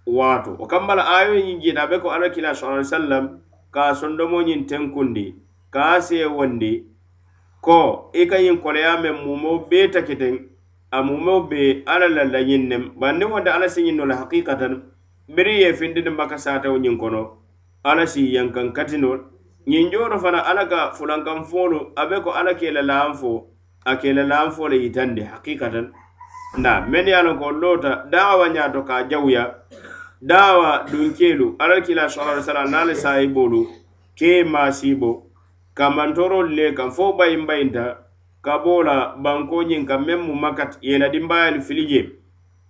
waato. 0.06 0.56
Wa 0.58 0.66
kammala 0.66 1.02
ayo 1.04 1.34
ñiŋ 1.36 1.60
jiita 1.60 1.82
abe 1.82 2.00
ko 2.00 2.10
alla 2.10 2.30
kila 2.30 2.54
sallallahu 2.54 2.80
alaihi 2.80 2.94
wasallam 2.94 3.24
ka 3.70 3.94
sondomo 3.94 4.40
ñiŋ 4.42 4.64
tenkundi 4.66 5.34
ka 5.70 5.96
a 5.96 6.00
seewondi 6.00 6.84
ko 7.64 8.10
i 8.12 8.26
ka 8.26 8.36
ñiŋ 8.44 8.58
koleya 8.62 8.92
meŋ 9.02 9.16
mumo 9.24 9.50
bee 9.70 9.86
takiteŋ 9.94 10.34
a 10.90 10.98
mumeo 11.02 11.40
be 11.50 11.82
alla 11.86 12.08
la 12.16 12.24
lañiŋ 12.34 12.62
nem 12.70 12.84
bandi 13.00 13.24
wonte 13.24 13.50
alla 13.50 13.68
si 13.68 13.82
ñiŋ 13.86 13.96
no 13.96 14.04
le 14.10 14.14
hakikatan 14.20 14.74
biri 15.34 15.62
ye 15.62 15.72
findini 15.78 16.10
maka 16.10 16.36
satawo 16.44 16.76
ñiŋ 16.78 16.96
kono 16.98 17.22
alla 17.84 18.06
si 18.06 18.34
yankan 18.34 18.72
katinol. 18.72 19.18
Ñiŋ 19.66 19.90
jooto 19.92 20.18
fana 20.18 20.40
alla 20.50 20.66
ka 20.66 20.90
fulankan 20.96 21.44
foolu 21.44 21.78
a 21.96 22.06
be 22.06 22.16
ko 22.24 22.30
alla 22.30 22.54
ke 22.54 22.70
la 22.70 22.82
laan 22.82 23.14
fo 23.14 23.46
a 23.86 23.96
ke 23.96 24.12
la 24.12 24.22
laan 24.22 24.50
fo 24.50 24.68
le 24.68 24.76
yitandi 24.82 25.22
hakikatan. 25.22 25.86
Nda 26.58 26.86
men 26.90 27.06
ye 27.06 27.14
a 27.14 27.22
ko 27.38 27.50
loota 27.50 28.04
dawa 28.10 28.48
ñaato 28.48 28.82
ka 28.84 29.06
jawuya 29.10 29.54
dawa 30.20 30.84
dunkeelu 30.90 31.56
alla 31.58 31.80
kila 31.80 32.08
sala 32.08 32.32
ali 32.32 32.42
salam 32.42 32.70
naale 32.70 32.94
sayiboolu 32.94 33.66
ke 34.18 34.44
maasibo 34.44 35.31
kambantorolu 35.74 36.48
le 36.56 36.72
kan 36.74 36.90
fo 36.90 37.12
bayin 37.16 37.46
bayinta 37.46 37.98
ka 38.42 38.58
bo 38.58 38.82
la 38.82 39.14
bankoñiŋ 39.22 39.86
kaŋ 39.86 40.00
meŋ 40.06 40.20
mu 40.26 40.34
makat 40.34 40.78
i 40.82 40.90
ye 40.90 40.98
la 40.98 41.08
dimbayalu 41.08 41.60
fili 41.62 41.84
je 41.90 42.00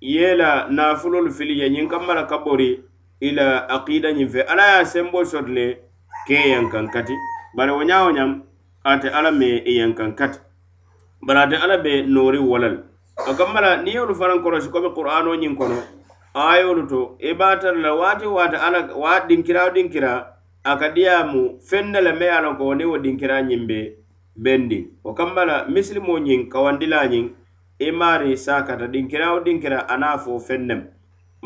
i 0.00 0.12
ye 0.16 0.34
la 0.34 0.68
naafulolu 0.70 1.30
fili 1.32 1.54
je 1.60 1.66
ñiŋ 1.74 1.88
kamma 1.88 2.14
la 2.14 2.24
ka 2.26 2.38
bori 2.44 2.80
i 3.20 3.30
la 3.30 3.66
aqida 3.74 4.12
ñiŋ 4.12 4.28
fe 4.28 4.40
alla 4.42 4.78
ye 4.78 4.84
sembo 4.84 5.24
soto 5.24 5.48
le 5.48 5.66
ke 6.26 6.34
yeŋ 6.34 6.70
kati. 6.94 7.14
Bari 7.56 7.72
wo 7.72 7.82
ñawo 7.84 8.10
ñam 8.12 8.42
ate 8.84 9.08
alla 9.08 9.30
me 9.30 9.48
i 9.70 9.72
yeŋ 9.78 9.92
kati. 10.18 10.38
Bari 11.26 11.38
ate 11.40 11.56
alla 11.64 11.76
be 11.78 12.02
noori 12.06 12.38
wo 12.38 12.58
la 12.58 12.68
a 13.28 13.34
kamma 13.34 13.60
la 13.60 13.70
niŋ 13.82 13.94
yolu 13.94 14.14
fanaŋ 14.14 14.42
korosi 14.42 14.70
komi 14.70 14.90
qur'ano 14.94 15.34
ñiŋ 15.34 15.56
kono 15.56 15.76
ayolu 16.34 16.86
to 16.88 17.16
e 17.20 17.30
i 17.30 17.34
be 17.34 17.48
tara 17.60 17.76
la 17.78 17.94
waati 17.94 18.26
waati 18.26 18.56
alla 18.56 18.88
wa 18.96 19.20
dinkira 19.28 19.70
dinkira 19.74 20.12
a 20.64 20.76
ka 20.78 20.88
diyaamu 20.94 21.58
feŋ 21.68 21.84
ne 21.92 22.00
le 22.06 22.12
me 22.18 22.26
ye 22.26 22.34
a 22.38 22.40
loŋ 22.44 22.54
ko 22.58 22.62
wo 22.68 22.74
niŋ 22.78 22.88
wo 22.92 22.98
dinkira 23.04 23.36
ñiŋ 23.48 23.62
be 23.70 23.78
bendiŋ 24.44 24.84
wo 25.04 25.10
kamma 25.18 25.42
la 25.50 25.56
misilimoo 25.74 26.18
ñiŋ 26.26 26.40
kawandila 26.52 27.00
ñiŋ 27.12 27.26
i 27.84 27.88
e 27.88 27.90
maari 27.98 28.36
saakata. 28.44 28.86
Dinkira 28.92 29.26
wo 29.34 29.40
dinkira 29.46 29.78
a 29.92 29.94
naa 30.02 30.16
fo 30.22 30.38
feŋ 30.46 30.60
nem 30.68 30.82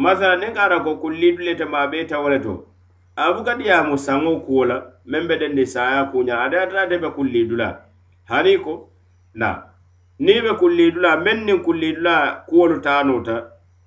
masala 0.03 0.37
niŋ 0.41 0.53
ka 0.57 0.63
ara 0.65 0.79
ko 0.85 0.91
kullidu 1.03 1.41
le 1.47 1.53
tema 1.57 1.79
a 1.85 1.87
be 1.91 1.97
ita 2.05 2.17
le 2.33 2.39
to 2.45 2.55
a 3.17 3.33
buka 3.33 3.53
diyaamu 3.61 3.97
saŋo 4.07 4.33
kuwo 4.45 4.65
la 4.71 4.77
meŋ 5.11 5.23
be 5.29 5.35
dendi 5.41 5.65
saaya 5.67 6.03
kuña 6.13 6.35
ate 6.45 6.57
ata 6.65 6.77
ate 6.85 6.97
be 7.03 7.09
kulliidu 7.17 7.57
la 7.57 7.69
hani 8.31 8.59
ko 8.65 8.75
na 9.35 9.49
niŋ 10.25 10.37
i 10.39 10.43
be 10.47 10.53
kulliidu 10.61 11.01
la 11.01 11.17
meŋ 11.25 11.39
niŋ 11.47 11.59
kulliidu 11.67 12.01
la 12.09 12.45
kuwolu 12.49 12.77
taa 12.85 13.03
nota 13.09 13.37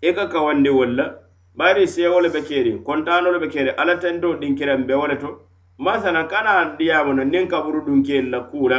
i 0.02 0.10
ka 0.18 0.26
kawandi 0.34 0.70
wolu 0.70 0.96
la 1.00 1.06
bari 1.60 1.88
sewo 1.88 2.22
le 2.22 2.30
be 2.30 2.42
keri 2.48 2.72
kontano 2.88 3.32
le 3.34 3.40
be 3.40 3.48
keri 3.54 3.72
ala 3.82 3.98
tento 3.98 4.36
dinkiran 4.42 4.88
be 4.88 4.94
wole 4.94 5.16
to. 5.20 5.30
Masana 5.80 6.24
kana 6.32 6.76
diyamono 6.78 7.24
niŋ 7.24 7.48
kaburu 7.52 7.82
dunkeelu 7.86 8.30
la 8.30 8.40
kuula 8.52 8.78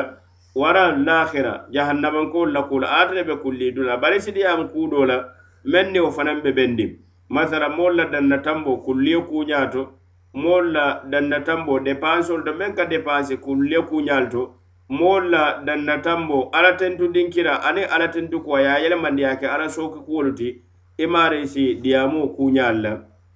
wara 0.54 0.96
lahira 0.96 1.66
jahannabankoolu 1.74 2.52
la 2.52 2.62
kuu 2.62 2.80
la 2.80 2.88
ate 3.00 3.24
be 3.28 3.36
kulli 3.42 3.72
dula 3.72 3.96
bari 3.96 4.20
si 4.20 4.24
sidiyaamu 4.32 4.68
kuudoo 4.72 5.04
la 5.04 5.16
meŋ 5.64 5.92
ni 5.92 6.00
wo 6.00 6.10
fanaŋ 6.10 6.40
be 6.42 6.52
bendi. 6.52 6.86
Masala 7.28 7.68
moolu 7.68 7.96
la 7.96 8.04
danna 8.04 8.38
tambo 8.38 8.76
kulliyo 8.84 9.20
kuñato 9.28 9.72
to 9.72 9.92
moolu 10.34 10.72
la 10.72 11.02
danna 11.10 11.40
tambo 11.40 11.80
depansolu 11.80 12.44
to 12.44 12.52
meŋ 12.52 12.74
ka 12.76 12.84
depansi 12.86 13.36
kulliyo 13.36 13.82
kuñal 13.90 14.30
to 14.30 14.42
moolu 14.88 15.28
la 15.30 15.60
danna 15.66 15.98
tambo 15.98 16.48
alla 16.52 16.72
tentu 16.80 17.12
dinkira 17.12 17.60
aniŋ 17.68 17.86
alla 17.94 18.08
tentu 18.08 18.40
kuwa 18.40 18.60
ye 18.60 18.68
a 18.68 18.78
yelemandi 18.82 19.22
ye 19.22 19.36
ke 19.36 19.46
alla 19.46 19.68
sooki 19.68 20.00
kuwolu 20.06 20.32
ti. 20.32 20.62
i 20.98 21.06
maarisi 21.06 21.74
diyaamoo 21.74 22.26
kuuñaalu 22.36 22.80
la 22.82 22.92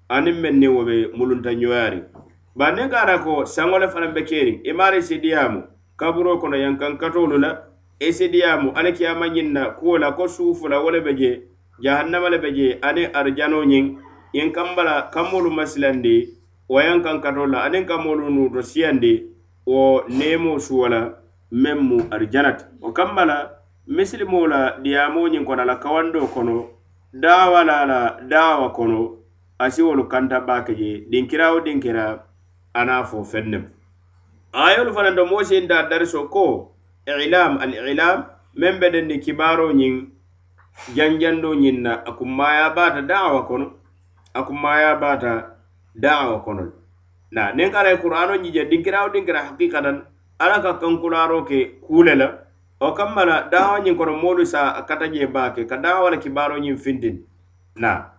aniŋ 0.08 0.36
meŋ 0.42 0.54
ni 0.60 0.68
wo 0.68 0.84
be 0.84 0.96
mulunta 1.16 1.50
ñoyari 1.60 2.00
bari 2.58 2.74
niŋ 2.76 2.88
ka 2.92 2.98
a 3.14 3.18
ko 3.24 3.44
saŋo 3.54 3.76
le 3.78 3.88
fanaŋ 3.88 4.12
be 4.14 4.22
keeriŋ 4.28 4.56
i 4.64 4.72
maarisi 4.72 5.18
diyaamu 5.18 5.60
kaburoo 5.96 6.38
kono 6.38 6.56
yankankatolu 6.56 7.38
la 7.38 7.50
i 8.00 8.12
si 8.12 8.28
diyaamu 8.28 8.72
kiyama 8.96 9.26
ñiŋ 9.34 9.48
na 9.52 9.62
kuwo 9.78 9.98
la 9.98 10.12
ko 10.12 10.28
suufu 10.28 10.68
la 10.68 10.78
wo 10.80 10.90
le 10.90 11.00
be 11.00 11.12
je 11.16 11.30
jahannama 11.82 12.28
le 12.30 12.38
be 12.38 12.48
je 12.56 12.78
aniŋ 12.82 13.08
arijanoo 13.18 13.64
ñiŋ 13.64 13.84
ñiŋ 14.34 14.52
kambala 14.52 15.10
kammolu 15.14 15.50
masilandi 15.50 16.28
wo 16.68 16.80
yankankatolu 16.80 17.52
la 17.52 17.58
aniŋ 17.66 17.84
kammolu 17.86 18.30
nuuto 18.30 18.62
siyandi 18.62 19.12
wo 19.66 20.04
neemoo 20.08 20.58
suwo 20.58 20.88
la 20.88 21.00
meŋ 21.62 21.78
mu 21.88 21.96
arijanati 22.10 22.64
wo 22.82 22.92
kamma 22.92 23.24
la 23.24 23.36
misilimoo 23.86 24.46
la 24.46 24.60
diyaamoo 24.82 25.28
ñiŋ 25.28 25.44
kono 25.44 25.62
a 25.62 25.64
la 25.64 25.76
kawando 25.76 26.26
kono 26.26 26.73
daawa 27.14 27.64
la 27.64 27.84
la 27.86 28.00
daawa 28.28 28.70
kono 28.72 29.16
asiwolu 29.58 30.08
kanta 30.08 30.40
baake 30.40 30.74
je 30.74 31.06
dinkira 31.10 31.52
wo 31.52 31.60
dinkira 31.60 32.24
ana 32.74 33.04
fo 33.04 33.22
feŋ 33.24 33.62
ayolu 34.52 34.94
fana 34.94 35.10
do 35.10 35.26
moo 35.26 35.42
sin 35.44 35.66
da 35.68 35.82
dariso 35.88 36.28
ko 36.28 36.74
ilam 37.06 37.58
al 37.58 37.72
ilam 37.74 38.24
men 38.54 38.78
be 38.80 38.90
den 38.90 39.06
ni 39.06 39.18
kibaro 39.18 39.72
nyin 39.72 40.10
janjando 40.94 41.54
nyin 41.54 41.82
na 41.82 42.02
a 42.06 42.12
kummaya 42.12 42.70
baata 42.74 43.02
daawa 43.02 43.46
kono 43.46 43.72
a 44.34 44.42
kummaya 44.42 44.94
baata 44.96 45.50
daawa 45.94 46.40
kono. 46.44 46.72
Na 47.30 47.52
nen 47.52 47.70
kala 47.72 47.90
ye 47.90 47.96
qur'ano 47.98 48.34
ñije 48.42 48.64
dinkira 48.70 49.02
wo 49.04 49.08
dinkira 49.10 49.42
hakikatan 49.46 50.02
ala 50.38 50.62
ka 50.62 50.78
kankularo 50.78 51.44
ke 51.44 51.78
kuule 51.86 52.14
la. 52.14 52.43
wo 52.84 52.92
kamma 52.92 53.24
la 53.24 53.36
daawa 53.50 53.80
ñiŋ 53.80 53.96
kono 53.96 54.12
moolu 54.22 54.44
sa 54.46 54.84
kata 54.88 55.08
jee 55.08 55.26
baake 55.26 55.64
ka 55.64 55.76
daawa 55.76 56.10
la 56.10 56.16
kibaaroo 56.16 56.58
ñiŋ 56.60 56.76
fintini 56.76 57.18
na. 57.76 58.10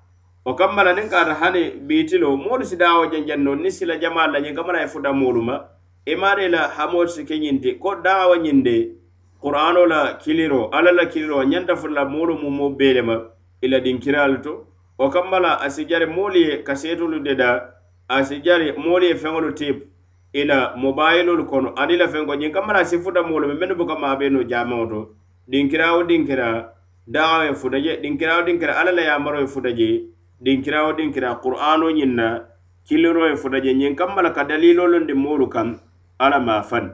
O 0.46 0.54
kamma 0.56 0.84
la 0.84 0.94
niŋ 0.94 1.10
kaata 1.10 1.34
hani 1.42 1.70
biitilo 1.88 2.38
moolu 2.38 2.66
si 2.66 2.76
daawo 2.76 3.06
janjaŋ 3.12 3.40
no 3.46 3.56
niŋ 3.56 3.70
sila 3.72 3.96
jamaalu 4.02 4.34
la 4.34 4.40
ñiŋ 4.40 4.56
kamana 4.56 4.82
ye 4.82 4.88
futa 4.88 5.14
moolu 5.14 5.42
ma. 5.42 5.56
E 6.06 6.12
I 6.12 6.14
imaade 6.14 6.48
la 6.50 6.68
hamoolu 6.78 7.10
si 7.10 7.26
ke 7.26 7.36
ñiŋ 7.38 7.62
ti 7.62 7.70
ko 7.78 7.96
daawa 7.96 8.38
ñiŋ 8.38 8.64
de 8.64 8.78
qur'ano 9.42 9.86
la 9.86 10.18
kiliro 10.18 10.70
alla 10.74 10.92
la 10.92 11.06
kiliro 11.06 11.44
ñanta 11.44 11.76
fula 11.76 12.06
moolu 12.06 12.34
mu 12.42 12.50
mo 12.50 12.70
bee 12.70 12.94
le 12.94 13.02
ma 13.02 13.16
i 13.62 13.68
la 13.68 13.80
dinkiraalu 13.80 14.42
to. 14.42 14.66
O 14.98 15.10
kamma 15.10 15.40
la 15.40 15.52
a 15.62 15.70
si 15.70 15.86
jari 15.86 16.06
moolu 16.08 16.38
ye 16.40 16.64
kaseetolu 16.64 17.20
de 17.24 17.36
da 17.36 17.50
a 18.10 18.24
si 18.24 18.42
jari 18.42 18.74
moolu 18.78 19.06
ye 19.06 19.16
feŋolu 19.16 19.54
teepu. 19.54 19.86
ila 20.36 20.76
mobayilolu 20.76 21.46
kono 21.46 21.70
ani 21.80 21.96
la 21.98 22.08
fenko 22.08 22.34
ñiŋ 22.36 22.52
kammala 22.52 22.84
si 22.86 22.98
futa 23.00 23.24
moolu 23.24 23.48
me 23.48 23.54
mennu 23.60 23.76
buka 23.76 23.96
maabeno 23.96 24.44
jamaŋo 24.44 24.86
to. 24.92 25.00
Dinkirawo 25.48 26.04
dinkira 26.04 26.48
daawo 27.08 27.44
ye 27.48 27.54
futa 27.54 27.80
je 27.80 27.98
dinkirawo 28.04 28.44
dinkira 28.44 28.74
alla 28.80 28.92
la 28.92 29.02
yamaro 29.02 29.40
ye 29.40 29.48
futa 29.48 29.72
je 29.72 29.88
dinkirawo 30.44 30.94
dinkira 30.98 31.40
qur'ano 31.44 31.88
ñiŋ 31.98 32.12
na 32.20 32.28
kiliro 32.88 33.28
ye 33.30 33.36
futa 33.36 33.62
je. 33.64 33.72
Ñiŋ 33.74 33.96
kamma 33.96 34.22
la 34.22 34.32
ka 34.36 34.44
dalilolondi 34.44 35.14
moolu 35.14 35.48
kaŋ 35.48 35.80
alla 36.20 36.40
ma 36.40 36.62
fan. 36.64 36.92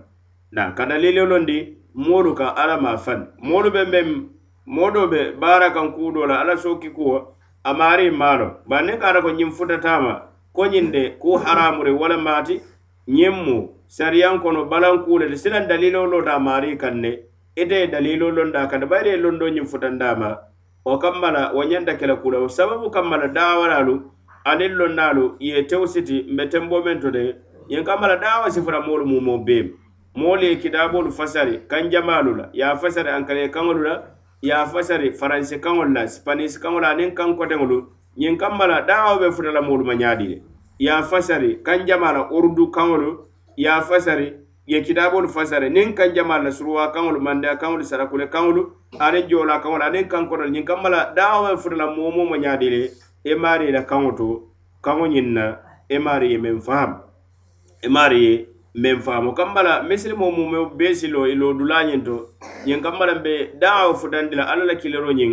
Na 0.51 0.71
ka 0.77 0.85
dalilolondi 0.85 1.57
moolu 1.95 2.35
kaŋ 2.35 2.53
alla 2.55 2.77
ma 2.77 2.97
fan. 2.97 3.27
Moolu 3.41 3.71
be 3.71 3.81
meŋ 3.93 4.07
moodo 4.65 5.07
be 5.07 5.33
baara 5.41 5.73
kaŋ 5.73 5.93
kuudo 5.95 6.25
la 6.29 6.41
alla 6.41 6.57
sooki 6.57 6.89
kuwo 6.93 7.33
a 7.63 7.73
maari 7.73 8.11
maalo. 8.11 8.47
Bari 8.69 8.85
niŋ 8.87 8.99
ka 8.99 9.07
ata 9.09 9.21
ko 9.21 9.29
ñiŋ 9.33 9.51
futatama 9.51 10.13
ko 10.53 10.65
ñiŋ 10.65 10.91
de 10.91 11.03
ku 11.21 11.37
haramuri 11.41 11.91
wala 11.91 12.17
maati 12.17 12.61
ñiŋ 13.07 13.33
mu 13.45 13.57
sariyaŋ 13.87 14.41
kono 14.41 14.65
balankuu 14.69 15.17
le 15.19 15.25
ti 15.29 15.37
silaŋ 15.37 15.65
daliloo 15.67 16.05
loota 16.05 16.39
maari 16.39 16.77
kaŋ 16.77 16.95
ne 17.01 17.11
ite 17.57 17.75
ye 17.81 17.87
daliloo 17.87 18.29
londa 18.31 18.67
kaŋ 18.69 18.79
ne 18.79 18.85
bayiri 18.85 19.09
ye 19.09 19.17
londo 19.17 19.45
ñiŋ 19.49 19.65
futandama 19.65 20.37
wo 20.85 20.97
kamma 21.01 21.31
la 21.31 21.51
wo 21.55 21.63
ñanta 21.63 21.97
ke 21.97 22.05
la 22.07 22.15
kuu 22.21 22.31
wo 22.43 22.47
sababu 22.47 22.89
kamma 22.91 23.17
la 23.17 23.27
daawalaalu 23.27 23.95
aniŋ 24.45 24.73
lonnaalu 24.79 25.35
ye 25.39 25.63
tew 25.65 25.85
siti 25.85 26.25
mbe 26.29 26.45
tembo 26.49 26.77
meŋ 26.85 26.99
to 27.01 27.09
de 27.11 27.35
ñiŋ 27.69 27.83
kamma 27.83 28.07
la 28.07 28.15
daawa 28.17 28.51
sifura 28.51 28.79
moolu 28.85 29.05
mumo 29.05 29.37
bee 29.45 29.73
moolu 30.15 30.43
ye 30.45 30.55
kitaaboolu 30.61 31.11
fasari 31.11 31.59
kaŋ 31.67 31.89
jamaalu 31.89 32.35
la 32.37 32.45
ye 32.53 32.63
a 32.63 32.75
fasari 32.77 33.09
ankale 33.09 33.49
kaŋolu 33.49 33.81
la 33.83 33.95
ye 34.41 34.53
a 34.53 34.65
fasari 34.65 35.09
faransi 35.13 35.57
kaŋolu 35.59 35.93
la 35.93 36.07
sipanisi 36.07 36.59
kaŋolu 36.61 36.85
aniŋ 36.85 37.11
kaŋ 37.17 37.35
koteŋolu 37.37 37.77
ñiŋ 38.17 38.37
kamma 38.37 38.67
la 38.67 38.81
daawa 38.81 39.19
be 39.19 39.31
futa 39.31 39.51
la 39.51 39.61
moolu 39.61 39.85
ma 39.85 39.93
ñaadi 39.95 40.27
le 40.27 40.37
ye 40.83 40.89
a 40.89 41.03
fasari 41.03 41.61
kaŋ 41.65 41.85
jamaa 41.87 42.11
la 42.13 42.21
urdu 42.37 42.71
kaŋolu 42.75 43.09
e 43.57 43.61
ye 43.63 43.69
a 43.69 43.81
fasari 43.81 44.27
e 44.27 44.35
ye 44.73 44.81
kitaabolu 44.81 45.29
fasari 45.29 45.69
niŋ 45.69 45.93
kaŋ 45.97 46.09
jamaa 46.15 46.41
la 46.43 46.51
suruwa 46.51 46.91
kaŋolu 46.93 47.19
mandiya 47.21 47.55
kaŋolu 47.61 47.83
sarakule 47.83 48.25
kaŋolu 48.33 48.61
aniŋ 48.99 49.27
joola 49.29 49.61
kaŋolu 49.63 49.83
aniŋ 49.83 50.05
kaŋ 50.11 50.23
kodolu 50.29 50.49
ñiŋ 50.49 50.65
kamma 50.65 50.89
la 50.89 51.13
daawaŋ 51.17 51.57
futa 51.61 51.75
la 51.75 51.85
moo 51.95 52.11
moo 52.15 52.25
ma 52.31 52.37
ñaadi 52.37 52.67
le 52.73 52.81
i 53.23 53.33
maari 53.35 53.71
la 53.71 53.81
kaŋo 53.89 54.11
to 54.17 54.27
kaŋo 54.85 55.05
ñiŋ 55.13 55.27
na 55.37 55.45
i 55.89 55.97
maari 55.99 56.31
ye 56.33 56.37
meŋ 56.37 56.57
faham. 56.65 56.91
I 57.85 57.87
maari 57.95 58.17
ye 58.25 58.33
meŋ 58.81 58.97
faham. 59.05 59.33
Kamma 59.37 59.61
la 59.63 59.73
misilimo 59.83 60.31
mume 60.31 60.59
bee 60.77 60.95
silo 60.95 61.27
i 61.27 61.35
loo 61.35 61.53
dulaa 61.53 61.83
ñiŋ 61.89 62.01
to 62.05 62.15
ñiŋ 62.65 62.81
kamma 62.81 63.05
la 63.05 63.15
be 63.25 63.33
daawo 63.61 63.93
futandi 63.93 64.35
la 64.35 64.43
alla 64.51 64.65
la 64.65 64.75
kiliro 64.81 65.11
ñiŋ 65.13 65.31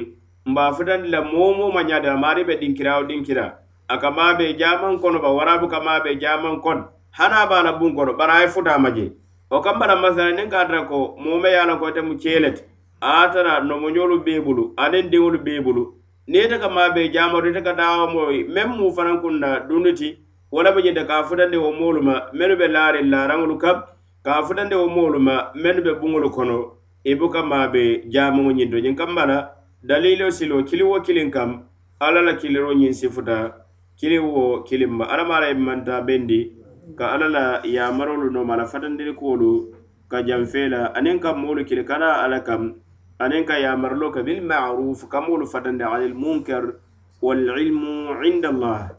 mba 0.51 0.73
futandi 0.77 1.09
la 1.09 1.23
moo 1.23 1.55
moo 1.57 1.73
ma 1.73 1.83
ñaadi 1.89 2.07
la 2.07 2.17
maari 2.17 2.45
be 2.45 2.55
dinkirawo 2.61 3.05
dinkira. 3.09 3.68
a 3.89 3.99
ka 3.99 4.11
maabe 4.11 4.57
jaman 4.59 4.99
kono 5.01 5.19
ba 5.21 5.29
warabu 5.33 5.69
ka 5.69 5.81
maabe 5.81 6.19
jaman 6.21 6.61
kono. 6.61 6.85
Hana 7.11 7.47
ba 7.47 7.63
la 7.63 7.73
bun 7.73 7.95
kono 7.97 8.13
bara 8.17 8.35
ay 8.43 8.49
futa 8.49 8.79
ma 8.79 8.91
je. 8.91 9.13
O 9.51 9.61
kambala 9.61 9.97
masala 9.97 10.33
nin 10.37 10.51
ka 10.51 10.67
tara 10.67 10.85
ko 10.85 11.17
mume 11.19 11.43
me 11.43 11.49
ye 11.51 11.79
ko 11.81 11.91
te 11.91 12.01
mu 12.01 12.15
ceele 12.19 12.53
ti 12.55 12.63
a 13.01 13.25
ye 13.25 13.33
tara 13.33 13.61
nomoñolu 13.65 14.25
bee 14.25 14.41
bulu 14.41 14.75
aniŋ 14.77 15.09
diŋolu 15.11 15.39
bee 15.45 15.61
bulu 15.65 15.83
niŋ 16.29 16.45
ite 16.45 16.59
ka 16.61 16.69
maabe 16.69 17.09
jamato 17.13 17.49
ite 17.49 17.63
ka 17.65 17.73
daawo 17.73 18.07
mo 18.13 18.21
mem 18.55 18.71
mu 18.77 18.93
fanan 18.93 19.21
kunna 19.23 19.61
dundu 19.69 19.91
wala 20.53 20.73
be 20.73 20.83
je 20.83 20.93
de 20.93 21.05
ka 21.07 21.21
a 21.21 21.25
futandi 21.25 21.57
wo 21.57 21.73
moolu 21.73 22.03
ma 22.03 22.15
mennu 22.33 22.57
be 22.61 22.67
laariŋ 22.69 23.07
laaraŋolu 23.13 23.57
kam 23.59 23.83
ka 24.25 24.31
a 24.39 24.43
futandi 24.47 24.75
wo 24.77 24.87
moolu 24.89 25.19
ma 25.19 25.35
mennu 25.55 25.83
be 25.83 25.93
buŋolu 26.01 26.29
kono 26.31 26.57
i 27.05 27.15
buka 27.15 27.43
maabe 27.43 28.05
jamaŋo 28.13 28.51
ñinto. 28.53 28.77
Ñiŋ 28.85 28.95
kambala 28.97 29.37
daliloo 29.83 30.31
siloo 30.31 30.63
kili 30.69 30.83
wo 30.85 31.01
kilin 31.01 31.31
kam 31.31 31.51
alla 32.01 32.21
la 32.21 32.33
kiliroo 32.41 32.75
ñiŋ 32.81 32.93
sifuta 32.93 33.37
kili 33.99 34.19
wo 34.19 34.63
kiliŋ 34.63 34.91
ma 34.99 35.05
alamara 35.13 35.51
ye 35.51 35.55
manta 35.55 36.01
bendi 36.07 36.41
ka 36.99 37.05
alla 37.15 37.29
la 37.29 37.45
yamarolu 37.67 38.31
no 38.31 38.47
la 38.47 38.65
fatandiri 38.65 39.13
kuwolu 39.19 39.75
ka 40.11 40.23
janfe 40.23 40.71
la 40.71 40.95
aniŋ 40.95 41.19
ka 41.21 41.35
moolu 41.35 41.65
kili 41.69 41.83
kana 41.85 42.23
alla 42.23 42.41
kam 42.47 42.63
aniŋ 43.19 43.45
ka 43.45 43.59
yamarlo 43.59 44.15
ka 44.15 44.23
bilmaruf 44.23 45.03
ka 45.11 45.19
moolu 45.21 45.47
fatandi 45.47 45.83
alil 45.85 46.15
munkar 46.15 46.65
wal 47.21 47.43
ilmu 47.59 48.15
inda 48.23 48.49
allah. 48.55 48.95